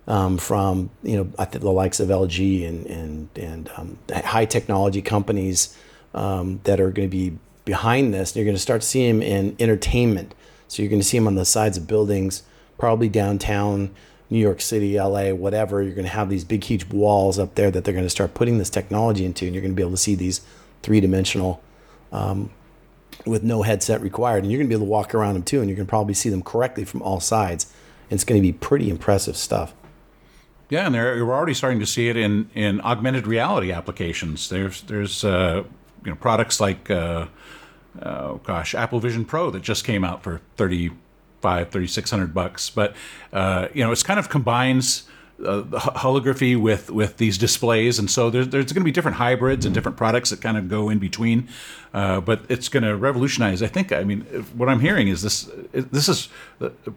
um, 0.09 0.39
from 0.39 0.91
you 1.03 1.17
know 1.17 1.47
the 1.51 1.71
likes 1.71 2.01
of 2.01 2.09
LG 2.09 2.69
and 2.69 2.87
and 2.87 3.20
and 3.37 3.71
um, 3.77 3.99
high 4.13 4.45
technology 4.45 5.03
companies 5.03 5.77
um, 6.15 6.61
that 6.65 6.81
are 6.81 6.91
going 6.91 7.09
to 7.09 7.17
be 7.17 7.37
behind 7.65 8.13
this. 8.13 8.35
You're 8.35 8.45
going 8.45 8.57
to 8.57 8.61
start 8.61 8.83
seeing 8.83 9.21
them 9.21 9.23
in 9.23 9.57
entertainment. 9.59 10.35
So 10.69 10.83
you're 10.83 10.91
going 10.91 11.03
to 11.03 11.07
see 11.07 11.19
them 11.19 11.27
on 11.27 11.35
the 11.35 11.45
sides 11.45 11.77
of 11.77 11.87
buildings, 11.87 12.43
probably 12.79 13.09
downtown 13.09 13.95
New 14.31 14.39
York 14.39 14.61
City, 14.61 14.99
LA, 14.99 15.31
whatever. 15.31 15.83
You're 15.83 15.95
going 15.95 16.05
to 16.05 16.13
have 16.13 16.31
these 16.31 16.45
big, 16.45 16.65
huge 16.65 16.87
walls 16.87 17.39
up 17.39 17.57
there 17.57 17.71
that 17.71 17.85
they're 17.85 17.95
going 17.95 18.07
to 18.07 18.11
start 18.11 18.35
putting 18.35 18.59
this 18.59 18.71
technology 18.71 19.25
into, 19.25 19.45
and 19.45 19.55
you're 19.55 19.63
going 19.63 19.73
to 19.73 19.77
be 19.77 19.83
able 19.83 19.93
to 19.93 19.97
see 19.97 20.15
these 20.15 20.41
three 20.83 21.01
dimensional 21.01 21.63
um, 22.13 22.51
with 23.27 23.43
no 23.43 23.63
headset 23.63 24.01
required. 24.01 24.45
And 24.45 24.53
you're 24.53 24.59
going 24.59 24.69
to 24.69 24.77
be 24.77 24.79
able 24.79 24.87
to 24.87 24.91
walk 24.91 25.15
around 25.15 25.35
them 25.35 25.43
too, 25.43 25.61
and 25.61 25.69
you 25.69 25.77
can 25.77 25.87
probably 25.87 26.15
see 26.15 26.29
them 26.29 26.43
correctly 26.43 26.85
from 26.85 27.03
all 27.03 27.21
sides. 27.21 27.73
And 28.09 28.17
it's 28.17 28.25
going 28.25 28.41
to 28.41 28.43
be 28.43 28.53
pretty 28.53 28.89
impressive 28.89 29.37
stuff. 29.37 29.75
Yeah, 30.71 30.87
and 30.87 30.95
they're, 30.95 31.25
we're 31.27 31.35
already 31.35 31.55
starting 31.55 31.81
to 31.81 31.87
see 31.87 32.09
it 32.09 32.17
in, 32.17 32.49
in 32.55 32.81
augmented 32.81 33.27
reality 33.27 33.73
applications. 33.73 34.49
There's 34.49 34.83
there's 34.83 35.25
uh, 35.25 35.65
you 36.05 36.11
know 36.11 36.17
products 36.17 36.61
like 36.61 36.91
uh, 36.91 37.27
uh, 38.01 38.35
gosh 38.35 38.75
Apple 38.75 39.01
Vision 39.01 39.25
Pro 39.25 39.51
that 39.51 39.63
just 39.63 39.85
came 39.85 40.05
out 40.05 40.23
for 40.23 40.41
35 40.57 41.71
3600 41.71 42.33
bucks 42.33 42.71
but 42.71 42.95
uh, 43.33 43.69
you 43.75 43.83
know 43.83 43.93
it's 43.93 44.03
kind 44.03 44.21
of 44.21 44.29
combines 44.29 45.05
uh, 45.45 45.63
holography 45.63 46.61
with 46.61 46.91
with 46.91 47.17
these 47.17 47.39
displays, 47.39 47.99
and 47.99 48.11
so 48.11 48.31
there's 48.31 48.49
there's 48.49 48.73
going 48.73 48.83
to 48.83 48.85
be 48.85 48.93
different 48.93 49.17
hybrids 49.17 49.65
and 49.65 49.75
different 49.75 49.97
products 49.97 50.31
that 50.31 50.41
kind 50.41 50.57
of 50.57 50.69
go 50.69 50.89
in 50.89 50.99
between. 50.99 51.49
Uh, 51.93 52.21
but 52.21 52.43
it's 52.49 52.69
going 52.69 52.85
to 52.85 52.97
revolutionize. 52.97 53.63
I 53.63 53.67
think. 53.67 53.93
I 53.93 54.05
mean, 54.05 54.21
what 54.55 54.69
I'm 54.69 54.81
hearing 54.81 55.09
is 55.09 55.23
this. 55.23 55.51
This 55.73 56.09
is 56.09 56.29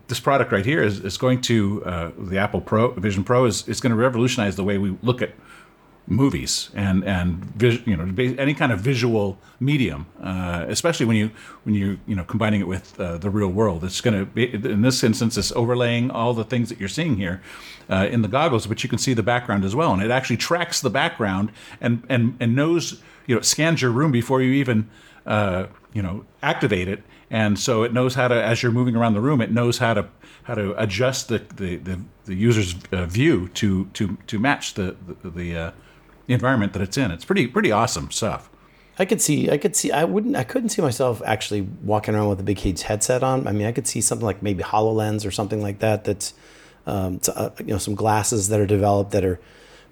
this 0.07 0.19
product 0.19 0.51
right 0.51 0.65
here 0.65 0.83
is, 0.83 0.99
is 0.99 1.17
going 1.17 1.41
to 1.41 1.83
uh, 1.85 2.11
the 2.17 2.37
Apple 2.37 2.61
Pro 2.61 2.91
Vision 2.91 3.23
Pro 3.23 3.45
is 3.45 3.67
is 3.67 3.79
going 3.79 3.91
to 3.91 3.95
revolutionize 3.97 4.55
the 4.55 4.63
way 4.63 4.77
we 4.77 4.95
look 5.01 5.21
at 5.21 5.31
movies 6.05 6.69
and 6.73 7.03
and 7.05 7.53
you 7.85 7.95
know 7.95 8.03
any 8.37 8.53
kind 8.53 8.71
of 8.71 8.79
visual 8.79 9.37
medium, 9.59 10.05
uh, 10.21 10.65
especially 10.67 11.05
when 11.05 11.15
you 11.15 11.31
when 11.63 11.75
you 11.75 11.99
you 12.05 12.15
know 12.15 12.23
combining 12.23 12.59
it 12.61 12.67
with 12.67 12.99
uh, 12.99 13.17
the 13.17 13.29
real 13.29 13.47
world. 13.47 13.83
It's 13.83 14.01
going 14.01 14.17
to 14.17 14.25
be 14.25 14.53
in 14.53 14.81
this 14.81 15.03
instance, 15.03 15.37
it's 15.37 15.51
overlaying 15.53 16.11
all 16.11 16.33
the 16.33 16.43
things 16.43 16.69
that 16.69 16.79
you're 16.79 16.89
seeing 16.89 17.15
here 17.17 17.41
uh, 17.89 18.07
in 18.11 18.21
the 18.21 18.27
goggles, 18.27 18.67
but 18.67 18.83
you 18.83 18.89
can 18.89 18.99
see 18.99 19.13
the 19.13 19.23
background 19.23 19.63
as 19.63 19.75
well, 19.75 19.93
and 19.93 20.03
it 20.03 20.11
actually 20.11 20.37
tracks 20.37 20.81
the 20.81 20.89
background 20.89 21.51
and 21.79 22.03
and 22.09 22.35
and 22.39 22.55
knows 22.55 23.01
you 23.25 23.35
know 23.35 23.41
scans 23.41 23.81
your 23.81 23.91
room 23.91 24.11
before 24.11 24.41
you 24.41 24.51
even 24.51 24.89
uh, 25.25 25.67
you 25.93 26.01
know 26.01 26.25
activate 26.41 26.87
it, 26.87 27.03
and 27.29 27.57
so 27.57 27.83
it 27.83 27.93
knows 27.93 28.15
how 28.15 28.27
to 28.27 28.43
as 28.43 28.61
you're 28.61 28.73
moving 28.73 28.95
around 28.95 29.13
the 29.13 29.21
room, 29.21 29.39
it 29.41 29.51
knows 29.51 29.77
how 29.77 29.93
to 29.93 30.07
how 30.43 30.55
to 30.55 30.73
adjust 30.81 31.29
the 31.29 31.39
the, 31.55 31.77
the, 31.77 31.99
the 32.25 32.35
user's 32.35 32.75
uh, 32.91 33.05
view 33.05 33.47
to 33.49 33.85
to 33.93 34.17
to 34.27 34.37
match 34.37 34.73
the 34.73 34.95
the, 35.21 35.29
the 35.29 35.57
uh, 35.57 35.71
the 36.25 36.33
environment 36.33 36.73
that 36.73 36.81
it's 36.81 36.97
in. 36.97 37.11
It's 37.11 37.25
pretty 37.25 37.47
pretty 37.47 37.71
awesome 37.71 38.11
stuff. 38.11 38.49
I 38.99 39.05
could 39.05 39.21
see, 39.21 39.49
I 39.49 39.57
could 39.57 39.75
see, 39.75 39.91
I 39.91 40.03
wouldn't, 40.03 40.35
I 40.35 40.43
couldn't 40.43 40.69
see 40.69 40.81
myself 40.81 41.21
actually 41.25 41.61
walking 41.61 42.13
around 42.13 42.29
with 42.29 42.39
a 42.39 42.43
big 42.43 42.57
cage 42.57 42.83
headset 42.83 43.23
on. 43.23 43.47
I 43.47 43.51
mean, 43.51 43.65
I 43.65 43.71
could 43.71 43.87
see 43.87 44.01
something 44.01 44.25
like 44.25 44.43
maybe 44.43 44.63
Hololens 44.63 45.25
or 45.25 45.31
something 45.31 45.63
like 45.63 45.79
that. 45.79 46.03
That's, 46.03 46.35
um, 46.85 47.19
uh, 47.35 47.49
you 47.57 47.65
know, 47.65 47.79
some 47.79 47.95
glasses 47.95 48.49
that 48.49 48.59
are 48.59 48.67
developed 48.67 49.11
that 49.11 49.25
are 49.25 49.39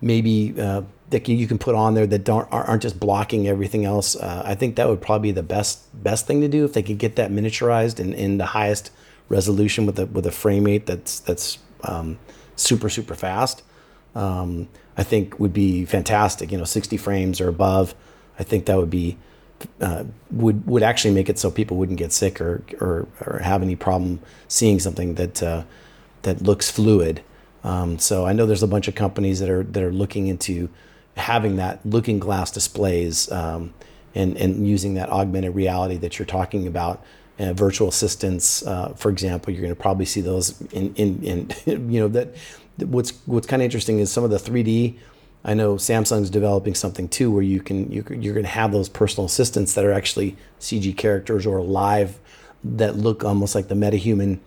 maybe 0.02 0.54
uh, 0.60 0.84
that 1.10 1.28
you 1.28 1.48
can 1.48 1.58
put 1.58 1.74
on 1.74 1.96
there 1.96 2.06
that 2.08 2.24
don't 2.24 2.48
aren't 2.52 2.82
just 2.82 3.00
blocking 3.00 3.48
everything 3.48 3.86
else. 3.86 4.16
Uh, 4.16 4.44
I 4.46 4.54
think 4.54 4.76
that 4.76 4.88
would 4.88 5.02
probably 5.02 5.30
be 5.30 5.34
the 5.34 5.44
best 5.44 6.04
best 6.04 6.28
thing 6.28 6.42
to 6.42 6.48
do 6.48 6.64
if 6.64 6.74
they 6.74 6.84
could 6.84 7.00
get 7.00 7.16
that 7.16 7.32
miniaturized 7.32 8.00
and 8.00 8.14
in 8.14 8.38
the 8.38 8.48
highest 8.48 8.92
resolution 9.30 9.86
with 9.86 9.98
a 9.98 10.06
with 10.06 10.26
a 10.28 10.32
frame 10.32 10.66
rate 10.66 10.86
that's 10.86 11.20
that's 11.20 11.58
um, 11.84 12.20
super 12.56 12.90
super 12.90 13.16
fast. 13.16 13.64
Um, 14.14 14.68
I 15.02 15.04
think 15.04 15.40
would 15.40 15.52
be 15.52 15.84
fantastic. 15.86 16.52
You 16.52 16.60
know, 16.60 16.64
60 16.64 16.96
frames 16.98 17.42
or 17.42 17.50
above. 17.50 17.96
I 18.38 18.44
think 18.44 18.68
that 18.68 18.78
would 18.78 18.92
be 18.92 19.18
uh, 19.80 20.04
would 20.30 20.68
would 20.68 20.84
actually 20.84 21.12
make 21.12 21.28
it 21.28 21.40
so 21.40 21.50
people 21.50 21.76
wouldn't 21.78 21.98
get 21.98 22.12
sick 22.12 22.40
or 22.40 22.64
or, 22.80 23.08
or 23.26 23.40
have 23.40 23.64
any 23.64 23.76
problem 23.76 24.20
seeing 24.48 24.80
something 24.80 25.16
that 25.16 25.42
uh, 25.42 25.64
that 26.22 26.44
looks 26.44 26.70
fluid. 26.70 27.24
Um, 27.64 27.98
so 27.98 28.28
I 28.28 28.34
know 28.34 28.46
there's 28.46 28.62
a 28.62 28.68
bunch 28.68 28.88
of 28.88 28.94
companies 28.94 29.40
that 29.40 29.50
are 29.50 29.64
that 29.64 29.82
are 29.82 29.92
looking 29.92 30.28
into 30.28 30.70
having 31.18 31.56
that 31.56 31.84
looking 31.84 32.20
glass 32.20 32.52
displays 32.52 33.32
um, 33.32 33.74
and 34.14 34.38
and 34.38 34.68
using 34.68 34.94
that 34.94 35.10
augmented 35.10 35.56
reality 35.56 35.98
that 35.98 36.20
you're 36.20 36.28
talking 36.28 36.68
about. 36.68 37.04
Uh, 37.40 37.54
virtual 37.54 37.88
assistants, 37.88 38.62
uh, 38.68 38.94
for 38.94 39.10
example, 39.10 39.52
you're 39.52 39.64
going 39.64 39.74
to 39.74 39.82
probably 39.82 40.06
see 40.06 40.22
those 40.22 40.62
in, 40.74 40.94
in, 40.94 41.24
in 41.24 41.50
you 41.92 42.00
know 42.00 42.08
that 42.08 42.36
what's 42.84 43.12
what's 43.26 43.48
kind 43.48 43.62
of 43.62 43.66
interesting 43.66 44.00
is 44.00 44.12
some 44.12 44.24
of 44.24 44.30
the 44.30 44.38
3D. 44.38 44.98
I 45.44 45.56
know 45.56 45.76
Samsung's 45.76 46.30
developing 46.30 46.76
something 46.76 47.08
too, 47.08 47.32
where 47.32 47.42
you 47.42 47.62
can 47.62 47.92
you, 47.92 48.06
you're 48.10 48.34
going 48.34 48.46
to 48.46 48.52
have 48.52 48.72
those 48.72 48.90
personal 48.90 49.26
assistants 49.26 49.74
that 49.74 49.86
are 49.86 49.92
actually 49.92 50.36
CG 50.60 50.96
characters 50.98 51.46
or 51.46 51.62
live 51.62 52.20
that 52.64 52.96
look 52.96 53.24
almost 53.24 53.56
like 53.56 53.68
the 53.68 53.76
metahuman 53.76 54.40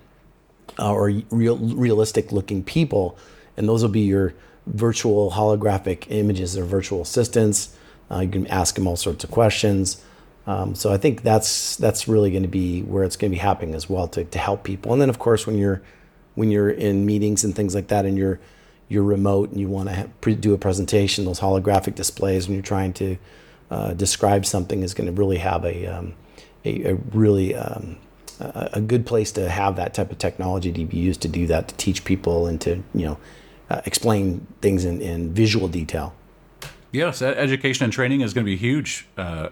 uh, 0.79 0.93
or 0.93 1.11
real 1.31 1.59
realistic 1.59 2.31
looking 2.33 2.63
people, 2.63 3.19
and 3.57 3.69
those 3.69 3.83
will 3.83 3.91
be 3.91 4.01
your 4.01 4.35
virtual 4.67 5.33
holographic 5.33 6.07
images 6.11 6.57
or 6.57 6.65
virtual 6.65 7.03
assistants. 7.03 7.77
Uh, 8.11 8.21
you 8.21 8.29
can 8.29 8.47
ask 8.47 8.75
them 8.75 8.87
all 8.87 8.97
sorts 8.97 9.25
of 9.25 9.31
questions. 9.31 10.03
Um, 10.47 10.75
so 10.75 10.93
I 10.93 10.99
think 10.99 11.23
that's 11.23 11.77
that's 11.77 12.07
really 12.07 12.31
going 12.31 12.43
to 12.43 12.49
be 12.49 12.83
where 12.83 13.05
it's 13.05 13.17
going 13.17 13.31
to 13.31 13.35
be 13.35 13.41
happening 13.41 13.75
as 13.75 13.89
well 13.89 14.09
to, 14.09 14.25
to 14.25 14.39
help 14.39 14.63
people. 14.63 14.93
And 14.93 15.01
then 15.01 15.09
of 15.09 15.19
course 15.19 15.47
when 15.47 15.57
you're 15.57 15.83
when 16.35 16.51
you're 16.51 16.71
in 16.71 17.07
meetings 17.07 17.45
and 17.45 17.55
things 17.55 17.75
like 17.75 17.89
that, 17.89 18.05
and 18.05 18.17
you're 18.17 18.41
you're 18.89 19.03
remote 19.03 19.51
and 19.51 19.61
you 19.61 19.69
want 19.69 19.89
to 19.89 20.35
do 20.35 20.55
a 20.55 20.59
presentation, 20.59 21.25
those 21.25 21.41
holographic 21.41 21.95
displays 21.95 22.47
when 22.47 22.55
you're 22.55 22.63
trying 22.63 22.93
to 22.95 23.17
uh, 23.71 23.95
describe 23.95 24.45
something 24.45 24.83
is 24.83 24.95
going 24.95 25.07
to 25.07 25.13
really 25.13 25.39
have 25.39 25.65
a 25.65 25.87
um, 25.87 26.15
a, 26.65 26.93
a, 26.93 26.95
really 27.13 27.55
um, 27.55 27.97
a, 28.41 28.71
a, 28.75 28.81
good 28.81 29.07
place 29.07 29.33
to 29.33 29.49
have 29.49 29.77
that 29.77 29.95
type 29.95 30.11
of 30.11 30.19
technology 30.19 30.73
to 30.73 30.85
be 30.85 30.97
used 30.97 31.21
to 31.23 31.29
do 31.29 31.47
that 31.47 31.69
to 31.69 31.75
teach 31.77 32.05
people 32.05 32.47
and 32.47 32.61
to 32.61 32.83
you 32.95 33.07
know 33.07 33.19
uh, 33.71 33.81
explain 33.85 34.47
things 34.61 34.85
in, 34.85 35.01
in 35.01 35.33
visual 35.33 35.69
detail. 35.69 36.15
Yes, 36.93 37.23
education 37.23 37.85
and 37.85 37.93
training 37.93 38.21
is 38.21 38.33
going 38.33 38.45
to 38.45 38.51
be 38.51 38.57
huge. 38.57 39.09
Uh, 39.17 39.49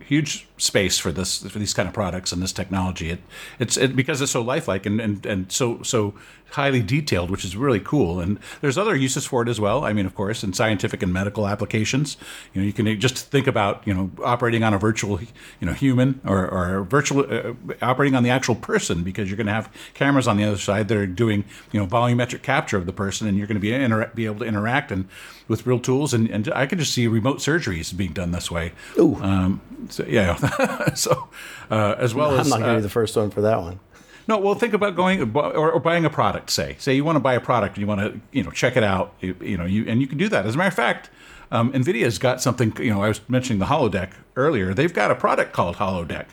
huge 0.00 0.46
space 0.58 0.98
for 0.98 1.12
this 1.12 1.42
for 1.42 1.58
these 1.58 1.74
kind 1.74 1.86
of 1.86 1.94
products 1.94 2.32
and 2.32 2.42
this 2.42 2.52
technology. 2.52 3.10
It 3.10 3.20
it's 3.58 3.76
it, 3.76 3.94
because 3.94 4.20
it's 4.20 4.32
so 4.32 4.42
lifelike 4.42 4.86
and, 4.86 5.00
and 5.00 5.26
and 5.26 5.52
so 5.52 5.82
so 5.82 6.14
highly 6.52 6.80
detailed, 6.80 7.30
which 7.30 7.44
is 7.44 7.56
really 7.56 7.80
cool. 7.80 8.20
And 8.20 8.38
there's 8.60 8.78
other 8.78 8.94
uses 8.94 9.26
for 9.26 9.42
it 9.42 9.48
as 9.48 9.60
well. 9.60 9.84
I 9.84 9.92
mean, 9.92 10.06
of 10.06 10.14
course, 10.14 10.44
in 10.44 10.52
scientific 10.52 11.02
and 11.02 11.12
medical 11.12 11.46
applications, 11.46 12.16
you 12.54 12.60
know, 12.60 12.66
you 12.66 12.72
can 12.72 13.00
just 13.00 13.18
think 13.18 13.46
about 13.46 13.86
you 13.86 13.92
know 13.92 14.10
operating 14.24 14.62
on 14.62 14.72
a 14.72 14.78
virtual 14.78 15.20
you 15.20 15.66
know 15.66 15.72
human 15.72 16.20
or 16.24 16.48
or 16.48 16.84
virtual 16.84 17.26
uh, 17.28 17.52
operating 17.82 18.14
on 18.14 18.22
the 18.22 18.30
actual 18.30 18.54
person 18.54 19.02
because 19.02 19.28
you're 19.28 19.36
going 19.36 19.46
to 19.46 19.52
have 19.52 19.70
cameras 19.94 20.26
on 20.26 20.36
the 20.36 20.44
other 20.44 20.56
side 20.56 20.88
that 20.88 20.96
are 20.96 21.06
doing 21.06 21.44
you 21.72 21.80
know 21.80 21.86
volumetric 21.86 22.42
capture 22.42 22.76
of 22.76 22.86
the 22.86 22.92
person, 22.92 23.28
and 23.28 23.36
you're 23.36 23.46
going 23.46 23.56
to 23.56 23.60
be 23.60 23.72
inter- 23.72 24.10
be 24.14 24.26
able 24.26 24.38
to 24.38 24.46
interact 24.46 24.90
and 24.90 25.08
with 25.48 25.66
real 25.66 25.78
tools. 25.78 26.12
And, 26.12 26.28
and 26.30 26.50
I 26.54 26.66
can 26.66 26.78
just 26.78 26.92
see 26.92 27.06
remote 27.06 27.38
surgeries 27.38 27.96
being 27.96 28.12
done 28.12 28.32
this 28.32 28.50
way. 28.50 28.72
Ooh. 28.98 29.16
Um, 29.16 29.60
so, 29.90 30.04
yeah. 30.08 30.36
so 30.94 31.28
uh, 31.70 31.94
as 31.98 32.14
well 32.14 32.32
I'm 32.32 32.40
as 32.40 32.48
not 32.48 32.60
going 32.60 32.68
to 32.68 32.74
uh, 32.74 32.76
be 32.76 32.82
the 32.82 32.88
first 32.88 33.16
one 33.16 33.30
for 33.30 33.40
that 33.42 33.60
one. 33.60 33.80
No, 34.28 34.38
well, 34.38 34.54
think 34.56 34.74
about 34.74 34.96
going 34.96 35.36
or, 35.36 35.70
or, 35.70 35.78
buying 35.78 36.04
a 36.04 36.10
product. 36.10 36.50
Say, 36.50 36.74
say 36.80 36.94
you 36.94 37.04
want 37.04 37.14
to 37.14 37.20
buy 37.20 37.34
a 37.34 37.40
product 37.40 37.76
and 37.76 37.82
you 37.82 37.86
want 37.86 38.00
to, 38.00 38.20
you 38.32 38.42
know, 38.42 38.50
check 38.50 38.76
it 38.76 38.82
out. 38.82 39.14
You, 39.20 39.36
you 39.40 39.56
know, 39.56 39.64
you 39.64 39.84
and 39.86 40.00
you 40.00 40.08
can 40.08 40.18
do 40.18 40.28
that. 40.28 40.46
As 40.46 40.56
a 40.56 40.58
matter 40.58 40.68
of 40.68 40.74
fact, 40.74 41.10
um, 41.52 41.72
Nvidia's 41.72 42.18
got 42.18 42.42
something. 42.42 42.76
You 42.78 42.92
know, 42.92 43.02
I 43.02 43.08
was 43.08 43.20
mentioning 43.28 43.60
the 43.60 43.66
Holodeck 43.66 44.14
earlier. 44.34 44.74
They've 44.74 44.92
got 44.92 45.12
a 45.12 45.14
product 45.14 45.52
called 45.52 45.76
Holodeck, 45.76 46.26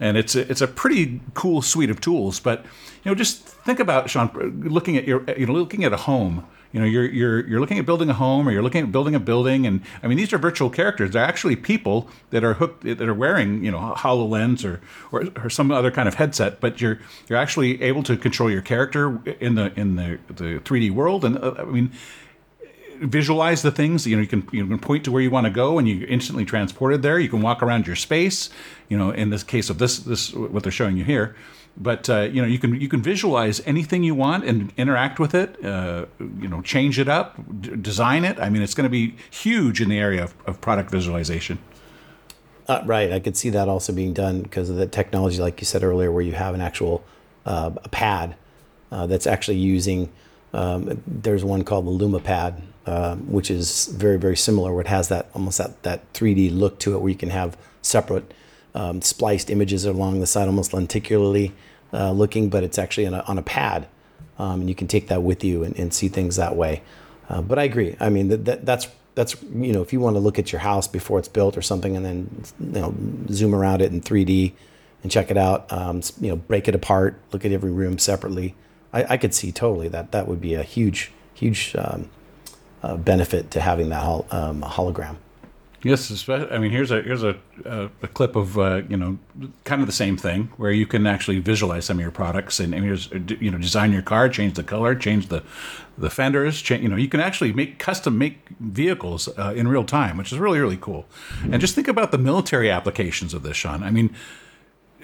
and 0.00 0.16
it's 0.16 0.34
a, 0.34 0.50
it's 0.50 0.60
a 0.60 0.68
pretty 0.68 1.20
cool 1.34 1.62
suite 1.62 1.90
of 1.90 2.00
tools. 2.00 2.40
But 2.40 2.64
you 3.04 3.10
know, 3.10 3.14
just 3.14 3.42
think 3.42 3.80
about 3.80 4.10
Sean 4.10 4.30
looking 4.64 4.96
at 4.96 5.06
your, 5.06 5.24
you 5.36 5.46
know, 5.46 5.52
looking 5.52 5.84
at 5.84 5.92
a 5.92 5.96
home 5.96 6.46
you 6.76 6.80
know 6.80 6.86
you're 6.86 7.06
you're 7.06 7.48
you're 7.48 7.60
looking 7.60 7.78
at 7.78 7.86
building 7.86 8.10
a 8.10 8.12
home 8.14 8.46
or 8.46 8.52
you're 8.52 8.62
looking 8.62 8.84
at 8.84 8.92
building 8.92 9.14
a 9.14 9.20
building 9.20 9.66
and 9.66 9.80
i 10.02 10.06
mean 10.06 10.18
these 10.18 10.32
are 10.34 10.38
virtual 10.38 10.68
characters 10.68 11.12
they're 11.12 11.24
actually 11.24 11.56
people 11.56 12.06
that 12.30 12.44
are 12.44 12.52
hooked 12.52 12.82
that 12.82 13.00
are 13.00 13.14
wearing 13.14 13.64
you 13.64 13.70
know 13.70 13.94
hololens 13.96 14.62
or, 14.62 14.80
or 15.10 15.26
or 15.42 15.48
some 15.48 15.70
other 15.70 15.90
kind 15.90 16.06
of 16.06 16.14
headset 16.14 16.60
but 16.60 16.78
you're 16.78 16.98
you're 17.28 17.38
actually 17.38 17.80
able 17.82 18.02
to 18.02 18.14
control 18.14 18.50
your 18.50 18.60
character 18.60 19.20
in 19.40 19.54
the 19.54 19.72
in 19.78 19.96
the 19.96 20.18
the 20.28 20.60
3d 20.60 20.90
world 20.90 21.24
and 21.24 21.38
uh, 21.38 21.54
i 21.58 21.64
mean 21.64 21.90
visualize 23.00 23.62
the 23.62 23.70
things 23.70 24.06
you 24.06 24.16
know 24.16 24.22
you 24.22 24.28
can 24.28 24.48
you 24.52 24.66
can 24.66 24.78
point 24.78 25.04
to 25.04 25.12
where 25.12 25.22
you 25.22 25.30
want 25.30 25.44
to 25.44 25.50
go 25.50 25.78
and 25.78 25.88
you 25.88 26.06
instantly 26.08 26.44
transported 26.44 27.02
there. 27.02 27.18
You 27.18 27.28
can 27.28 27.42
walk 27.42 27.62
around 27.62 27.86
your 27.86 27.96
space 27.96 28.50
you 28.88 28.96
know 28.96 29.10
in 29.10 29.30
this 29.30 29.42
case 29.42 29.70
of 29.70 29.78
this 29.78 29.98
this 29.98 30.32
what 30.32 30.62
they're 30.62 30.72
showing 30.72 30.96
you 30.96 31.04
here. 31.04 31.36
But 31.76 32.08
uh, 32.08 32.22
you 32.22 32.40
know 32.40 32.48
you 32.48 32.58
can 32.58 32.80
you 32.80 32.88
can 32.88 33.02
visualize 33.02 33.60
anything 33.66 34.02
you 34.02 34.14
want 34.14 34.44
and 34.44 34.72
interact 34.76 35.18
with 35.18 35.34
it 35.34 35.62
uh, 35.64 36.06
you 36.18 36.48
know 36.48 36.62
change 36.62 36.98
it 36.98 37.08
up 37.08 37.36
d- 37.60 37.76
design 37.76 38.24
it. 38.24 38.38
I 38.40 38.48
mean 38.48 38.62
it's 38.62 38.74
going 38.74 38.84
to 38.84 38.90
be 38.90 39.14
huge 39.30 39.80
in 39.80 39.88
the 39.88 39.98
area 39.98 40.24
of, 40.24 40.34
of 40.46 40.60
product 40.60 40.90
visualization. 40.90 41.58
Uh, 42.68 42.82
right. 42.84 43.12
I 43.12 43.20
could 43.20 43.36
see 43.36 43.50
that 43.50 43.68
also 43.68 43.92
being 43.92 44.12
done 44.12 44.42
because 44.42 44.70
of 44.70 44.76
the 44.76 44.86
technology 44.86 45.38
like 45.38 45.60
you 45.60 45.66
said 45.66 45.84
earlier 45.84 46.10
where 46.10 46.22
you 46.22 46.32
have 46.32 46.54
an 46.54 46.60
actual 46.60 47.04
uh, 47.44 47.70
a 47.84 47.88
pad 47.88 48.36
uh, 48.90 49.06
that's 49.06 49.26
actually 49.26 49.58
using 49.58 50.10
um, 50.52 51.02
there's 51.06 51.44
one 51.44 51.64
called 51.64 51.86
the 51.86 52.04
lumapad 52.04 52.60
um, 52.86 53.30
which 53.30 53.50
is 53.50 53.86
very 53.86 54.18
very 54.18 54.36
similar 54.36 54.72
where 54.72 54.82
it 54.82 54.86
has 54.86 55.08
that 55.08 55.28
almost 55.34 55.58
that, 55.58 55.82
that 55.82 56.12
3d 56.12 56.56
look 56.56 56.78
to 56.78 56.94
it 56.94 56.98
where 56.98 57.10
you 57.10 57.16
can 57.16 57.30
have 57.30 57.56
separate 57.82 58.32
um, 58.76 59.00
spliced 59.00 59.50
images 59.50 59.86
along 59.86 60.20
the 60.20 60.26
side, 60.26 60.46
almost 60.46 60.72
lenticularly 60.72 61.52
uh, 61.92 62.12
looking, 62.12 62.50
but 62.50 62.62
it's 62.62 62.78
actually 62.78 63.06
on 63.06 63.14
a, 63.14 63.20
on 63.20 63.38
a 63.38 63.42
pad. 63.42 63.88
Um, 64.38 64.60
and 64.60 64.68
you 64.68 64.74
can 64.74 64.86
take 64.86 65.08
that 65.08 65.22
with 65.22 65.42
you 65.42 65.64
and, 65.64 65.74
and 65.78 65.94
see 65.94 66.08
things 66.08 66.36
that 66.36 66.54
way. 66.54 66.82
Uh, 67.28 67.40
but 67.40 67.58
I 67.58 67.64
agree. 67.64 67.96
I 67.98 68.10
mean, 68.10 68.28
that, 68.28 68.44
that, 68.44 68.66
that's 68.66 68.88
that's 69.14 69.42
you 69.44 69.72
know, 69.72 69.80
if 69.80 69.94
you 69.94 70.00
want 70.00 70.14
to 70.14 70.20
look 70.20 70.38
at 70.38 70.52
your 70.52 70.60
house 70.60 70.86
before 70.86 71.18
it's 71.18 71.26
built 71.26 71.56
or 71.56 71.62
something, 71.62 71.96
and 71.96 72.04
then 72.04 72.44
you 72.60 72.80
know, 72.80 72.94
zoom 73.30 73.54
around 73.54 73.80
it 73.80 73.90
in 73.90 74.02
3D 74.02 74.52
and 75.02 75.10
check 75.10 75.30
it 75.30 75.38
out. 75.38 75.72
Um, 75.72 76.02
you 76.20 76.28
know, 76.28 76.36
break 76.36 76.68
it 76.68 76.74
apart, 76.74 77.18
look 77.32 77.46
at 77.46 77.50
every 77.50 77.70
room 77.70 77.98
separately. 77.98 78.54
I, 78.96 79.04
I 79.10 79.16
could 79.18 79.34
see 79.34 79.52
totally 79.52 79.88
that 79.88 80.12
that 80.12 80.26
would 80.26 80.40
be 80.40 80.54
a 80.54 80.62
huge, 80.62 81.12
huge 81.34 81.76
um, 81.76 82.08
uh, 82.82 82.96
benefit 82.96 83.50
to 83.50 83.60
having 83.60 83.90
that 83.90 84.02
hol- 84.02 84.26
um, 84.30 84.62
hologram. 84.62 85.16
Yes, 85.82 86.08
especially, 86.10 86.50
I 86.50 86.58
mean, 86.58 86.70
here's 86.70 86.90
a 86.90 87.02
here's 87.02 87.22
a, 87.22 87.36
a, 87.64 87.90
a 88.02 88.08
clip 88.08 88.34
of 88.34 88.58
uh, 88.58 88.82
you 88.88 88.96
know 88.96 89.18
kind 89.64 89.82
of 89.82 89.86
the 89.86 89.92
same 89.92 90.16
thing 90.16 90.48
where 90.56 90.72
you 90.72 90.86
can 90.86 91.06
actually 91.06 91.38
visualize 91.38 91.84
some 91.84 91.98
of 91.98 92.00
your 92.00 92.10
products 92.10 92.58
and, 92.58 92.74
and 92.74 92.82
here's 92.82 93.10
you 93.38 93.50
know 93.50 93.58
design 93.58 93.92
your 93.92 94.02
car, 94.02 94.28
change 94.30 94.54
the 94.54 94.64
color, 94.64 94.94
change 94.94 95.28
the 95.28 95.44
the 95.98 96.08
fenders, 96.08 96.62
change, 96.62 96.82
you 96.82 96.88
know 96.88 96.96
you 96.96 97.08
can 97.08 97.20
actually 97.20 97.52
make 97.52 97.78
custom 97.78 98.16
make 98.16 98.38
vehicles 98.58 99.28
uh, 99.38 99.52
in 99.54 99.68
real 99.68 99.84
time, 99.84 100.16
which 100.16 100.32
is 100.32 100.38
really 100.38 100.58
really 100.58 100.78
cool. 100.80 101.04
And 101.52 101.60
just 101.60 101.74
think 101.74 101.88
about 101.88 102.10
the 102.10 102.18
military 102.18 102.70
applications 102.70 103.34
of 103.34 103.42
this, 103.42 103.56
Sean. 103.56 103.82
I 103.82 103.90
mean. 103.90 104.16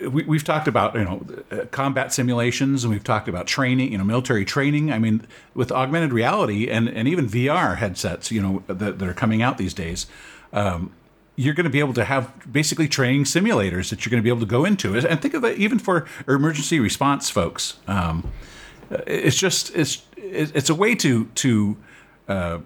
We, 0.09 0.25
we've 0.25 0.45
talked 0.45 0.69
about 0.69 0.95
you 0.95 1.05
know 1.05 1.67
combat 1.71 2.13
simulations 2.13 2.85
and 2.85 2.93
we've 2.93 3.05
talked 3.05 3.29
about 3.29 3.47
training 3.47 3.93
you 3.93 3.99
know 3.99 4.05
military 4.05 4.45
training 4.45 4.93
i 4.93 4.99
mean 4.99 5.27
with 5.55 5.71
augmented 5.71 6.13
reality 6.13 6.69
and, 6.69 6.89
and 6.89 7.07
even 7.07 7.29
vr 7.29 7.77
headsets 7.77 8.31
you 8.31 8.43
know 8.43 8.63
that, 8.67 8.99
that 8.99 9.09
are 9.09 9.15
coming 9.15 9.43
out 9.43 9.59
these 9.59 9.75
days 9.75 10.07
um, 10.53 10.93
you're 11.37 11.55
going 11.55 11.65
to 11.65 11.71
be 11.71 11.81
able 11.81 11.95
to 11.95 12.05
have 12.05 12.31
basically 12.51 12.89
training 12.89 13.25
simulators 13.25 13.91
that 13.91 14.05
you're 14.05 14.11
going 14.11 14.23
to 14.23 14.25
be 14.25 14.29
able 14.29 14.41
to 14.41 14.47
go 14.47 14.65
into. 14.65 14.97
And 14.97 15.21
think 15.21 15.35
of 15.35 15.45
it 15.45 15.59
even 15.59 15.79
for 15.79 16.07
emergency 16.29 16.79
response 16.79 17.31
folks. 17.31 17.79
Um, 17.87 18.31
it's 19.07 19.37
just 19.37 19.75
it's 19.75 20.03
it's 20.17 20.69
a 20.69 20.75
way 20.75 20.95
to 20.97 21.25
to 21.25 21.77
uh, 22.29 22.59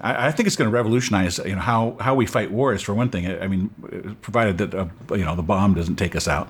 I, 0.00 0.32
think 0.32 0.46
it's 0.46 0.56
going 0.56 0.70
to 0.70 0.74
revolutionize 0.74 1.38
you 1.38 1.54
know 1.54 1.60
how 1.60 1.96
how 2.00 2.14
we 2.14 2.26
fight 2.26 2.50
wars 2.50 2.82
for 2.82 2.94
one 2.94 3.10
thing. 3.10 3.26
I 3.26 3.46
mean, 3.46 4.16
provided 4.22 4.58
that 4.58 4.74
uh, 4.74 4.86
you 5.10 5.24
know 5.24 5.36
the 5.36 5.42
bomb 5.42 5.74
doesn't 5.74 5.96
take 5.96 6.16
us 6.16 6.26
out. 6.26 6.48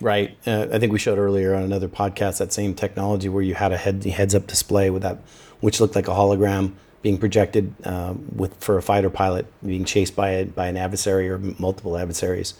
Right. 0.00 0.36
Uh, 0.46 0.68
I 0.72 0.78
think 0.78 0.92
we 0.92 0.98
showed 0.98 1.18
earlier 1.18 1.54
on 1.54 1.62
another 1.62 1.88
podcast 1.88 2.38
that 2.38 2.52
same 2.52 2.74
technology 2.74 3.28
where 3.28 3.42
you 3.42 3.54
had 3.54 3.72
a 3.72 3.76
head 3.76 4.04
heads 4.04 4.34
up 4.34 4.46
display 4.46 4.90
with 4.90 5.02
that, 5.02 5.18
which 5.60 5.80
looked 5.80 5.96
like 5.96 6.08
a 6.08 6.12
hologram 6.12 6.74
being 7.02 7.18
projected 7.18 7.74
uh, 7.84 8.14
with 8.34 8.54
for 8.62 8.76
a 8.76 8.82
fighter 8.82 9.10
pilot 9.10 9.46
being 9.64 9.84
chased 9.84 10.14
by 10.16 10.30
a, 10.30 10.44
by 10.44 10.66
an 10.66 10.76
adversary 10.76 11.28
or 11.28 11.38
multiple 11.58 11.96
adversaries, 11.96 12.54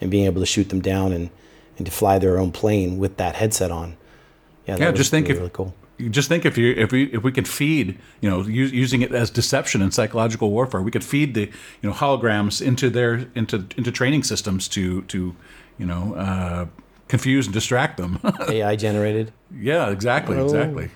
and 0.00 0.10
being 0.10 0.26
able 0.26 0.40
to 0.40 0.46
shoot 0.46 0.68
them 0.68 0.80
down 0.80 1.12
and, 1.12 1.30
and 1.76 1.86
to 1.86 1.92
fly 1.92 2.18
their 2.18 2.38
own 2.38 2.52
plane 2.52 2.98
with 2.98 3.16
that 3.16 3.36
headset 3.36 3.70
on. 3.70 3.96
Yeah, 4.66 4.76
yeah 4.78 4.92
just 4.92 5.10
think 5.10 5.28
really, 5.28 5.36
if 5.36 5.40
really 5.40 5.50
cool. 5.50 5.74
Just 6.10 6.28
think 6.28 6.44
if 6.44 6.56
you 6.56 6.72
if 6.76 6.92
we 6.92 7.04
if 7.12 7.22
we 7.22 7.30
could 7.30 7.46
feed 7.46 7.98
you 8.20 8.30
know 8.30 8.42
using 8.42 9.02
it 9.02 9.12
as 9.12 9.30
deception 9.30 9.82
and 9.82 9.92
psychological 9.92 10.50
warfare, 10.50 10.80
we 10.80 10.90
could 10.90 11.04
feed 11.04 11.34
the 11.34 11.50
you 11.82 11.88
know 11.88 11.92
holograms 11.92 12.62
into 12.62 12.90
their 12.90 13.26
into 13.34 13.66
into 13.76 13.92
training 13.92 14.22
systems 14.22 14.66
to 14.68 15.02
to 15.02 15.36
you 15.80 15.86
know 15.86 16.14
uh, 16.14 16.66
confuse 17.08 17.46
and 17.46 17.54
distract 17.54 17.96
them. 17.96 18.20
AI 18.48 18.76
generated. 18.76 19.32
Yeah, 19.50 19.90
exactly, 19.90 20.36
oh. 20.36 20.44
exactly. 20.44 20.90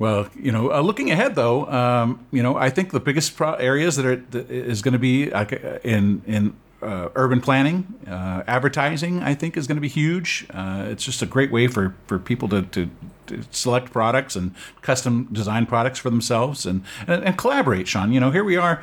Well, 0.00 0.30
you 0.34 0.50
know, 0.50 0.72
uh, 0.72 0.80
looking 0.80 1.10
ahead 1.10 1.34
though, 1.34 1.66
um, 1.66 2.26
you 2.32 2.42
know, 2.42 2.56
I 2.56 2.70
think 2.70 2.90
the 2.90 3.00
biggest 3.00 3.36
pro- 3.36 3.54
areas 3.54 3.96
that 3.96 4.06
are 4.06 4.16
that 4.16 4.50
is 4.50 4.80
going 4.80 4.94
to 4.94 4.98
be 4.98 5.30
uh, 5.30 5.44
in 5.84 6.22
in 6.26 6.56
uh, 6.80 7.10
urban 7.14 7.42
planning, 7.42 7.94
uh, 8.06 8.42
advertising. 8.46 9.22
I 9.22 9.34
think 9.34 9.58
is 9.58 9.66
going 9.66 9.76
to 9.76 9.82
be 9.82 9.88
huge. 9.88 10.46
Uh, 10.50 10.86
it's 10.88 11.04
just 11.04 11.20
a 11.20 11.26
great 11.26 11.52
way 11.52 11.66
for 11.66 11.94
for 12.06 12.18
people 12.18 12.48
to, 12.48 12.62
to, 12.62 12.90
to 13.26 13.42
select 13.50 13.92
products 13.92 14.36
and 14.36 14.54
custom 14.80 15.28
design 15.32 15.66
products 15.66 15.98
for 15.98 16.08
themselves 16.08 16.64
and, 16.64 16.82
and, 17.06 17.22
and 17.22 17.36
collaborate. 17.36 17.86
Sean, 17.86 18.10
you 18.10 18.20
know, 18.20 18.30
here 18.30 18.44
we 18.44 18.56
are, 18.56 18.82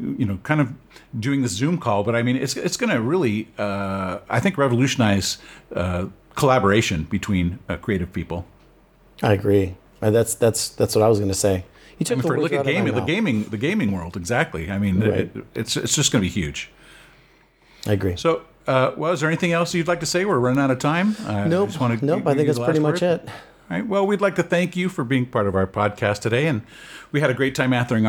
you 0.00 0.24
know, 0.24 0.38
kind 0.44 0.62
of 0.62 0.72
doing 1.18 1.42
this 1.42 1.52
Zoom 1.52 1.78
call, 1.78 2.04
but 2.04 2.16
I 2.16 2.22
mean, 2.22 2.36
it's 2.36 2.56
it's 2.56 2.76
going 2.76 2.90
to 2.90 3.00
really, 3.00 3.48
uh, 3.58 4.18
I 4.28 4.40
think, 4.40 4.58
revolutionize 4.58 5.38
collaboration 6.34 7.04
between 7.04 7.58
creative 7.82 8.12
people. 8.12 8.46
I 9.22 9.32
agree. 9.32 9.76
Uh, 10.02 10.10
that's 10.10 10.34
that's 10.34 10.68
that's 10.68 10.94
what 10.94 11.02
I 11.02 11.08
was 11.08 11.18
going 11.18 11.30
to 11.30 11.34
say. 11.34 11.64
You 11.98 12.04
took 12.04 12.18
I 12.18 12.20
mean, 12.20 12.26
for, 12.26 12.40
look 12.40 12.52
at 12.52 12.66
gaming, 12.66 12.94
the 12.94 13.00
gaming, 13.00 13.44
the 13.44 13.56
gaming 13.56 13.92
world. 13.92 14.16
Exactly. 14.16 14.70
I 14.70 14.78
mean, 14.78 15.00
right. 15.00 15.20
it, 15.20 15.46
it's 15.54 15.76
it's 15.76 15.94
just 15.94 16.12
going 16.12 16.22
to 16.22 16.28
be 16.28 16.32
huge. 16.32 16.70
I 17.86 17.92
agree. 17.92 18.16
So, 18.16 18.42
uh, 18.66 18.92
well, 18.96 19.12
is 19.12 19.20
there 19.20 19.30
anything 19.30 19.52
else 19.52 19.72
you'd 19.74 19.88
like 19.88 20.00
to 20.00 20.06
say? 20.06 20.24
We're 20.24 20.38
running 20.38 20.60
out 20.60 20.70
of 20.70 20.78
time. 20.78 21.16
Uh, 21.24 21.46
nope. 21.46 21.70
nope. 22.02 22.26
I 22.26 22.34
think 22.34 22.48
that's 22.48 22.58
pretty 22.58 22.80
much 22.80 23.02
it. 23.02 23.26
All 23.70 23.78
right. 23.78 23.86
Well, 23.86 24.06
we'd 24.06 24.20
like 24.20 24.34
to 24.36 24.42
thank 24.42 24.76
you 24.76 24.90
for 24.90 25.04
being 25.04 25.24
part 25.24 25.46
of 25.46 25.54
our 25.54 25.66
podcast 25.66 26.20
today, 26.20 26.48
and 26.48 26.60
we 27.12 27.20
had 27.20 27.30
a 27.30 27.34
great 27.34 27.54
time 27.54 27.72
answering, 27.72 28.04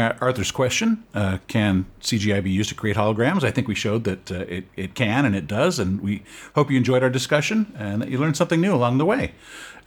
Arthur's 0.00 0.50
question: 0.50 1.04
uh, 1.14 1.38
Can 1.46 1.86
CGI 2.00 2.42
be 2.42 2.50
used 2.50 2.70
to 2.70 2.74
create 2.74 2.96
holograms? 2.96 3.44
I 3.44 3.52
think 3.52 3.68
we 3.68 3.76
showed 3.76 4.02
that 4.02 4.32
uh, 4.32 4.46
it, 4.48 4.64
it 4.74 4.94
can 4.96 5.24
and 5.26 5.36
it 5.36 5.46
does, 5.46 5.78
and 5.78 6.00
we 6.00 6.24
hope 6.56 6.72
you 6.72 6.76
enjoyed 6.76 7.04
our 7.04 7.10
discussion 7.10 7.72
and 7.78 8.02
that 8.02 8.08
you 8.08 8.18
learned 8.18 8.36
something 8.36 8.60
new 8.60 8.74
along 8.74 8.98
the 8.98 9.04
way. 9.04 9.34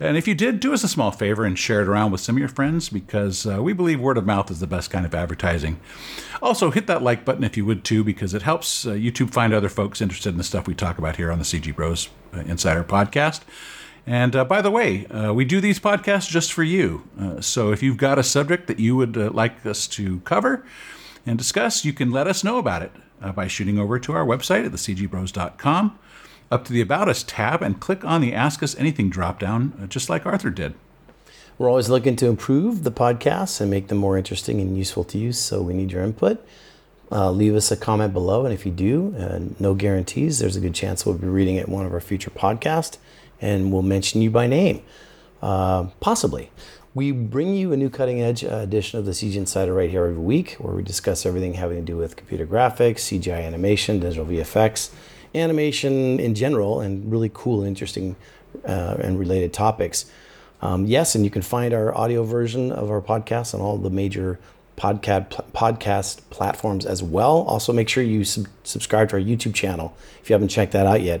And 0.00 0.16
if 0.16 0.26
you 0.26 0.34
did, 0.34 0.58
do 0.58 0.72
us 0.72 0.82
a 0.82 0.88
small 0.88 1.10
favor 1.10 1.44
and 1.44 1.58
share 1.58 1.82
it 1.82 1.88
around 1.88 2.10
with 2.12 2.22
some 2.22 2.36
of 2.36 2.38
your 2.38 2.48
friends 2.48 2.88
because 2.88 3.46
uh, 3.46 3.62
we 3.62 3.74
believe 3.74 4.00
word 4.00 4.16
of 4.16 4.24
mouth 4.24 4.50
is 4.50 4.60
the 4.60 4.66
best 4.66 4.90
kind 4.90 5.04
of 5.04 5.14
advertising. 5.14 5.80
Also, 6.40 6.70
hit 6.70 6.86
that 6.86 7.02
like 7.02 7.26
button 7.26 7.44
if 7.44 7.58
you 7.58 7.66
would 7.66 7.84
too, 7.84 8.02
because 8.02 8.32
it 8.32 8.42
helps 8.42 8.86
uh, 8.86 8.92
YouTube 8.92 9.32
find 9.32 9.52
other 9.52 9.68
folks 9.68 10.00
interested 10.00 10.30
in 10.30 10.38
the 10.38 10.44
stuff 10.44 10.66
we 10.66 10.74
talk 10.74 10.96
about 10.96 11.16
here 11.16 11.30
on 11.30 11.38
the 11.38 11.44
CG 11.44 11.74
Bros 11.76 12.08
uh, 12.32 12.38
Insider 12.40 12.84
podcast. 12.84 13.42
And 14.08 14.34
uh, 14.34 14.44
by 14.44 14.62
the 14.62 14.70
way, 14.70 15.06
uh, 15.06 15.34
we 15.34 15.44
do 15.44 15.60
these 15.60 15.78
podcasts 15.78 16.28
just 16.28 16.52
for 16.52 16.62
you. 16.62 17.06
Uh, 17.20 17.42
so 17.42 17.72
if 17.72 17.82
you've 17.82 17.98
got 17.98 18.18
a 18.18 18.22
subject 18.22 18.66
that 18.66 18.80
you 18.80 18.96
would 18.96 19.16
like 19.16 19.66
us 19.66 19.86
to 19.88 20.20
cover 20.20 20.64
and 21.26 21.36
discuss, 21.36 21.84
you 21.84 21.92
can 21.92 22.10
let 22.10 22.26
us 22.26 22.42
know 22.42 22.56
about 22.58 22.82
it 22.82 22.92
by 23.34 23.46
shooting 23.46 23.78
over 23.78 23.98
to 23.98 24.12
our 24.12 24.24
website 24.24 24.64
at 24.64 24.72
thecgbros.com 24.72 25.98
up 26.50 26.64
to 26.64 26.72
the 26.72 26.80
About 26.80 27.08
Us 27.08 27.22
tab 27.22 27.62
and 27.62 27.80
click 27.80 28.04
on 28.04 28.20
the 28.20 28.34
Ask 28.34 28.62
Us 28.62 28.74
Anything 28.78 29.10
drop 29.10 29.38
down, 29.38 29.78
uh, 29.82 29.86
just 29.86 30.08
like 30.08 30.26
Arthur 30.26 30.50
did. 30.50 30.74
We're 31.58 31.68
always 31.68 31.90
looking 31.90 32.16
to 32.16 32.26
improve 32.26 32.84
the 32.84 32.92
podcasts 32.92 33.60
and 33.60 33.70
make 33.70 33.88
them 33.88 33.98
more 33.98 34.16
interesting 34.16 34.60
and 34.60 34.78
useful 34.78 35.04
to 35.04 35.18
you, 35.18 35.32
so 35.32 35.60
we 35.60 35.74
need 35.74 35.90
your 35.90 36.02
input. 36.04 36.44
Uh, 37.10 37.30
leave 37.30 37.54
us 37.54 37.70
a 37.70 37.76
comment 37.76 38.12
below, 38.12 38.44
and 38.44 38.54
if 38.54 38.64
you 38.64 38.72
do, 38.72 39.14
uh, 39.18 39.40
no 39.58 39.74
guarantees, 39.74 40.38
there's 40.38 40.56
a 40.56 40.60
good 40.60 40.74
chance 40.74 41.04
we'll 41.04 41.16
be 41.16 41.26
reading 41.26 41.56
it 41.56 41.66
in 41.66 41.72
one 41.72 41.84
of 41.84 41.92
our 41.92 42.00
future 42.00 42.30
podcasts, 42.30 42.98
and 43.40 43.72
we'll 43.72 43.82
mention 43.82 44.22
you 44.22 44.30
by 44.30 44.46
name, 44.46 44.82
uh, 45.42 45.84
possibly. 46.00 46.50
We 46.94 47.12
bring 47.12 47.54
you 47.54 47.72
a 47.72 47.76
new 47.76 47.90
cutting 47.90 48.20
edge 48.20 48.42
uh, 48.44 48.56
edition 48.56 48.98
of 48.98 49.04
the 49.04 49.12
CG 49.12 49.36
Insider 49.36 49.72
right 49.72 49.90
here 49.90 50.06
every 50.06 50.18
week, 50.18 50.56
where 50.58 50.74
we 50.74 50.82
discuss 50.82 51.24
everything 51.24 51.54
having 51.54 51.76
to 51.76 51.84
do 51.84 51.96
with 51.96 52.16
computer 52.16 52.46
graphics, 52.46 53.00
CGI 53.00 53.44
animation, 53.44 54.00
digital 54.00 54.26
VFX, 54.26 54.90
animation 55.34 56.18
in 56.18 56.34
general 56.34 56.80
and 56.80 57.10
really 57.10 57.30
cool, 57.32 57.62
interesting, 57.62 58.16
uh, 58.66 58.96
and 59.00 59.18
related 59.18 59.52
topics. 59.52 60.10
Um, 60.60 60.86
yes, 60.86 61.14
and 61.14 61.24
you 61.24 61.30
can 61.30 61.42
find 61.42 61.72
our 61.72 61.96
audio 61.96 62.24
version 62.24 62.72
of 62.72 62.90
our 62.90 63.00
podcast 63.00 63.54
on 63.54 63.60
all 63.60 63.78
the 63.78 63.90
major 63.90 64.38
podcast 64.76 65.28
podcast 65.52 66.20
platforms 66.30 66.86
as 66.86 67.02
well. 67.02 67.42
Also, 67.42 67.72
make 67.72 67.88
sure 67.88 68.02
you 68.02 68.24
sub- 68.24 68.46
subscribe 68.62 69.08
to 69.10 69.16
our 69.16 69.22
YouTube 69.22 69.54
channel 69.54 69.96
if 70.20 70.30
you 70.30 70.34
haven't 70.34 70.48
checked 70.48 70.72
that 70.72 70.86
out 70.86 71.02
yet. 71.02 71.20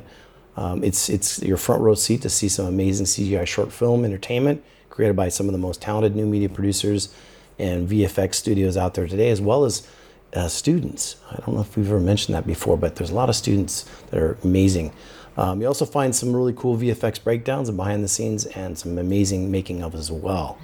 Um, 0.58 0.82
it's 0.82 1.08
it's 1.08 1.40
your 1.40 1.56
front 1.56 1.82
row 1.82 1.94
seat 1.94 2.22
to 2.22 2.28
see 2.28 2.48
some 2.48 2.66
amazing 2.66 3.06
CGI 3.06 3.46
short 3.46 3.72
film 3.72 4.04
entertainment 4.04 4.64
created 4.90 5.14
by 5.14 5.28
some 5.28 5.46
of 5.46 5.52
the 5.52 5.58
most 5.58 5.80
talented 5.80 6.16
new 6.16 6.26
media 6.26 6.48
producers 6.48 7.14
and 7.60 7.88
VFX 7.88 8.34
studios 8.34 8.76
out 8.76 8.94
there 8.94 9.06
today, 9.06 9.30
as 9.30 9.40
well 9.40 9.64
as 9.64 9.86
uh, 10.34 10.48
students. 10.48 11.14
I 11.30 11.36
don't 11.36 11.54
know 11.54 11.60
if 11.60 11.76
we've 11.76 11.86
ever 11.86 12.00
mentioned 12.00 12.34
that 12.34 12.44
before, 12.44 12.76
but 12.76 12.96
there's 12.96 13.10
a 13.10 13.14
lot 13.14 13.28
of 13.28 13.36
students 13.36 13.84
that 14.10 14.20
are 14.20 14.36
amazing. 14.42 14.92
Um, 15.36 15.60
you 15.60 15.68
also 15.68 15.84
find 15.84 16.14
some 16.14 16.34
really 16.34 16.52
cool 16.52 16.76
VFX 16.76 17.22
breakdowns 17.22 17.68
and 17.68 17.76
behind 17.76 18.02
the 18.02 18.08
scenes 18.08 18.44
and 18.46 18.76
some 18.76 18.98
amazing 18.98 19.52
making 19.52 19.84
of 19.84 19.94
as 19.94 20.10
well. 20.10 20.58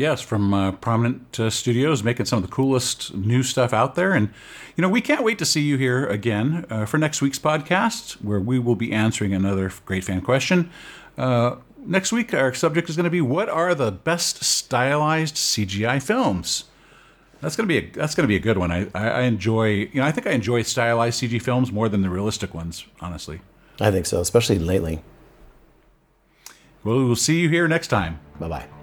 Yes, 0.00 0.22
from 0.22 0.54
uh, 0.54 0.72
prominent 0.72 1.38
uh, 1.38 1.50
studios 1.50 2.02
making 2.02 2.24
some 2.24 2.38
of 2.38 2.42
the 2.42 2.50
coolest 2.50 3.14
new 3.14 3.42
stuff 3.42 3.74
out 3.74 3.96
there. 3.96 4.14
And, 4.14 4.30
you 4.74 4.80
know, 4.80 4.88
we 4.88 5.02
can't 5.02 5.22
wait 5.22 5.38
to 5.40 5.44
see 5.44 5.60
you 5.60 5.76
here 5.76 6.06
again 6.06 6.64
uh, 6.70 6.86
for 6.86 6.96
next 6.96 7.20
week's 7.20 7.38
podcast, 7.38 8.12
where 8.24 8.40
we 8.40 8.58
will 8.58 8.76
be 8.76 8.92
answering 8.92 9.34
another 9.34 9.70
great 9.84 10.02
fan 10.02 10.22
question. 10.22 10.70
Uh, 11.18 11.56
next 11.84 12.12
week, 12.12 12.32
our 12.32 12.54
subject 12.54 12.88
is 12.88 12.96
going 12.96 13.04
to 13.04 13.10
be 13.10 13.20
what 13.20 13.50
are 13.50 13.74
the 13.74 13.92
best 13.92 14.42
stylized 14.42 15.34
CGI 15.34 16.02
films? 16.02 16.64
That's 17.42 17.54
gonna 17.54 17.66
be 17.66 17.78
a, 17.78 17.90
that's 17.90 18.14
gonna 18.14 18.28
be 18.28 18.36
a 18.36 18.40
good 18.40 18.56
one. 18.58 18.70
I, 18.70 18.88
I 18.94 19.22
enjoy 19.22 19.68
you 19.68 19.94
know 19.94 20.04
I 20.04 20.12
think 20.12 20.26
I 20.26 20.32
enjoy 20.32 20.60
stylized 20.60 21.22
CG 21.22 21.40
films 21.40 21.72
more 21.72 21.88
than 21.88 22.02
the 22.02 22.10
realistic 22.10 22.52
ones. 22.52 22.84
Honestly, 23.00 23.40
I 23.80 23.90
think 23.90 24.04
so, 24.04 24.20
especially 24.20 24.58
lately. 24.58 25.02
Well, 26.84 27.02
we'll 27.06 27.16
see 27.16 27.40
you 27.40 27.48
here 27.48 27.66
next 27.66 27.88
time. 27.88 28.20
Bye 28.38 28.48
bye. 28.48 28.79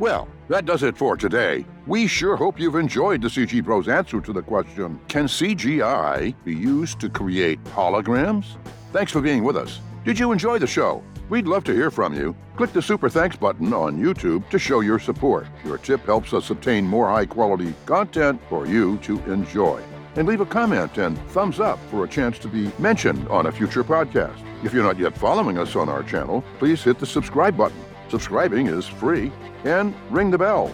Well, 0.00 0.28
that 0.48 0.64
does 0.64 0.82
it 0.82 0.96
for 0.96 1.14
today. 1.14 1.66
We 1.86 2.06
sure 2.06 2.34
hope 2.34 2.58
you've 2.58 2.76
enjoyed 2.76 3.20
the 3.20 3.28
CG 3.28 3.62
Bros 3.62 3.86
answer 3.86 4.18
to 4.22 4.32
the 4.32 4.40
question 4.40 4.98
Can 5.08 5.26
CGI 5.26 6.34
be 6.42 6.54
used 6.54 7.00
to 7.00 7.10
create 7.10 7.62
holograms? 7.64 8.56
Thanks 8.92 9.12
for 9.12 9.20
being 9.20 9.44
with 9.44 9.58
us. 9.58 9.80
Did 10.06 10.18
you 10.18 10.32
enjoy 10.32 10.58
the 10.58 10.66
show? 10.66 11.04
We'd 11.28 11.46
love 11.46 11.64
to 11.64 11.74
hear 11.74 11.90
from 11.90 12.14
you. 12.14 12.34
Click 12.56 12.72
the 12.72 12.80
Super 12.80 13.10
Thanks 13.10 13.36
button 13.36 13.74
on 13.74 13.98
YouTube 13.98 14.48
to 14.48 14.58
show 14.58 14.80
your 14.80 14.98
support. 14.98 15.46
Your 15.66 15.76
tip 15.76 16.06
helps 16.06 16.32
us 16.32 16.48
obtain 16.48 16.86
more 16.86 17.10
high 17.10 17.26
quality 17.26 17.74
content 17.84 18.40
for 18.48 18.66
you 18.66 18.96
to 19.02 19.22
enjoy. 19.30 19.82
And 20.16 20.26
leave 20.26 20.40
a 20.40 20.46
comment 20.46 20.96
and 20.96 21.18
thumbs 21.28 21.60
up 21.60 21.78
for 21.90 22.04
a 22.04 22.08
chance 22.08 22.38
to 22.38 22.48
be 22.48 22.72
mentioned 22.78 23.28
on 23.28 23.46
a 23.46 23.52
future 23.52 23.84
podcast. 23.84 24.42
If 24.64 24.72
you're 24.72 24.82
not 24.82 24.98
yet 24.98 25.16
following 25.16 25.58
us 25.58 25.76
on 25.76 25.90
our 25.90 26.02
channel, 26.02 26.42
please 26.58 26.82
hit 26.82 26.98
the 26.98 27.06
subscribe 27.06 27.54
button. 27.54 27.76
Subscribing 28.10 28.66
is 28.66 28.86
free 28.86 29.30
and 29.64 29.94
ring 30.10 30.30
the 30.30 30.38
bell. 30.38 30.72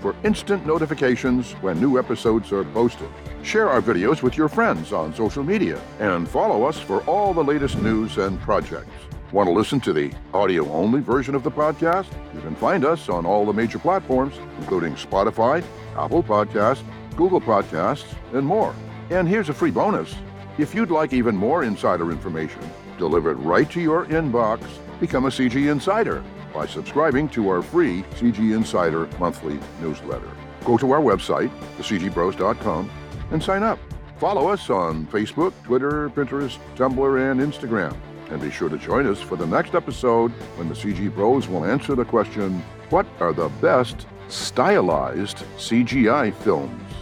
for 0.00 0.16
instant 0.24 0.64
notifications 0.66 1.52
when 1.60 1.78
new 1.78 1.98
episodes 1.98 2.52
are 2.52 2.64
posted. 2.64 3.08
Share 3.42 3.68
our 3.68 3.82
videos 3.82 4.22
with 4.22 4.36
your 4.36 4.48
friends 4.48 4.92
on 4.92 5.14
social 5.14 5.44
media 5.44 5.78
and 5.98 6.26
follow 6.28 6.64
us 6.64 6.78
for 6.78 7.02
all 7.02 7.34
the 7.34 7.44
latest 7.44 7.76
news 7.82 8.16
and 8.16 8.40
projects. 8.40 8.90
Want 9.32 9.46
to 9.48 9.52
listen 9.52 9.78
to 9.80 9.92
the 9.92 10.10
audio 10.32 10.66
only 10.72 11.00
version 11.00 11.34
of 11.34 11.42
the 11.42 11.50
podcast? 11.50 12.06
You 12.34 12.40
can 12.40 12.54
find 12.54 12.84
us 12.84 13.10
on 13.10 13.26
all 13.26 13.44
the 13.44 13.52
major 13.52 13.78
platforms, 13.78 14.34
including 14.58 14.94
Spotify, 14.94 15.62
Apple 15.96 16.22
Podcasts, 16.22 16.82
Google 17.14 17.40
Podcasts, 17.40 18.14
and 18.32 18.46
more. 18.46 18.74
And 19.10 19.28
here's 19.28 19.50
a 19.50 19.54
free 19.54 19.70
bonus. 19.70 20.14
If 20.58 20.74
you'd 20.74 20.90
like 20.90 21.12
even 21.12 21.36
more 21.36 21.62
insider 21.62 22.10
information 22.10 22.62
delivered 22.98 23.38
right 23.38 23.70
to 23.70 23.80
your 23.80 24.06
inbox, 24.06 24.62
become 25.00 25.24
a 25.24 25.28
CG 25.28 25.70
Insider 25.70 26.22
by 26.52 26.66
subscribing 26.66 27.28
to 27.30 27.48
our 27.48 27.62
free 27.62 28.02
CG 28.14 28.54
Insider 28.54 29.08
monthly 29.18 29.58
newsletter. 29.80 30.30
Go 30.64 30.76
to 30.76 30.92
our 30.92 31.00
website, 31.00 31.50
thecgbros.com, 31.78 32.90
and 33.30 33.42
sign 33.42 33.62
up. 33.62 33.78
Follow 34.18 34.48
us 34.48 34.68
on 34.68 35.06
Facebook, 35.06 35.54
Twitter, 35.64 36.10
Pinterest, 36.10 36.58
Tumblr, 36.76 37.30
and 37.30 37.40
Instagram. 37.40 37.96
And 38.28 38.40
be 38.40 38.50
sure 38.50 38.68
to 38.68 38.78
join 38.78 39.06
us 39.06 39.20
for 39.20 39.36
the 39.36 39.46
next 39.46 39.74
episode 39.74 40.30
when 40.56 40.68
the 40.68 40.74
CG 40.74 41.12
Bros 41.12 41.48
will 41.48 41.64
answer 41.64 41.94
the 41.94 42.04
question 42.04 42.62
What 42.90 43.06
are 43.18 43.32
the 43.32 43.48
best 43.60 44.06
stylized 44.28 45.38
CGI 45.56 46.34
films? 46.34 46.92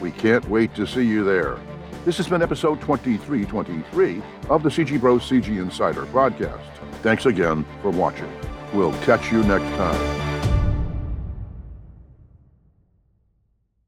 We 0.00 0.10
can't 0.10 0.48
wait 0.48 0.74
to 0.74 0.86
see 0.86 1.04
you 1.04 1.24
there. 1.24 1.58
This 2.04 2.16
has 2.16 2.26
been 2.26 2.42
episode 2.42 2.80
2323 2.80 4.22
of 4.48 4.64
the 4.64 4.70
CG 4.70 4.98
Bros 4.98 5.22
CG 5.28 5.46
Insider 5.60 6.06
podcast. 6.06 6.71
Thanks 7.02 7.26
again 7.26 7.64
for 7.82 7.90
watching. 7.90 8.30
We'll 8.72 8.92
catch 9.00 9.32
you 9.32 9.42
next 9.42 9.68
time. 9.76 10.31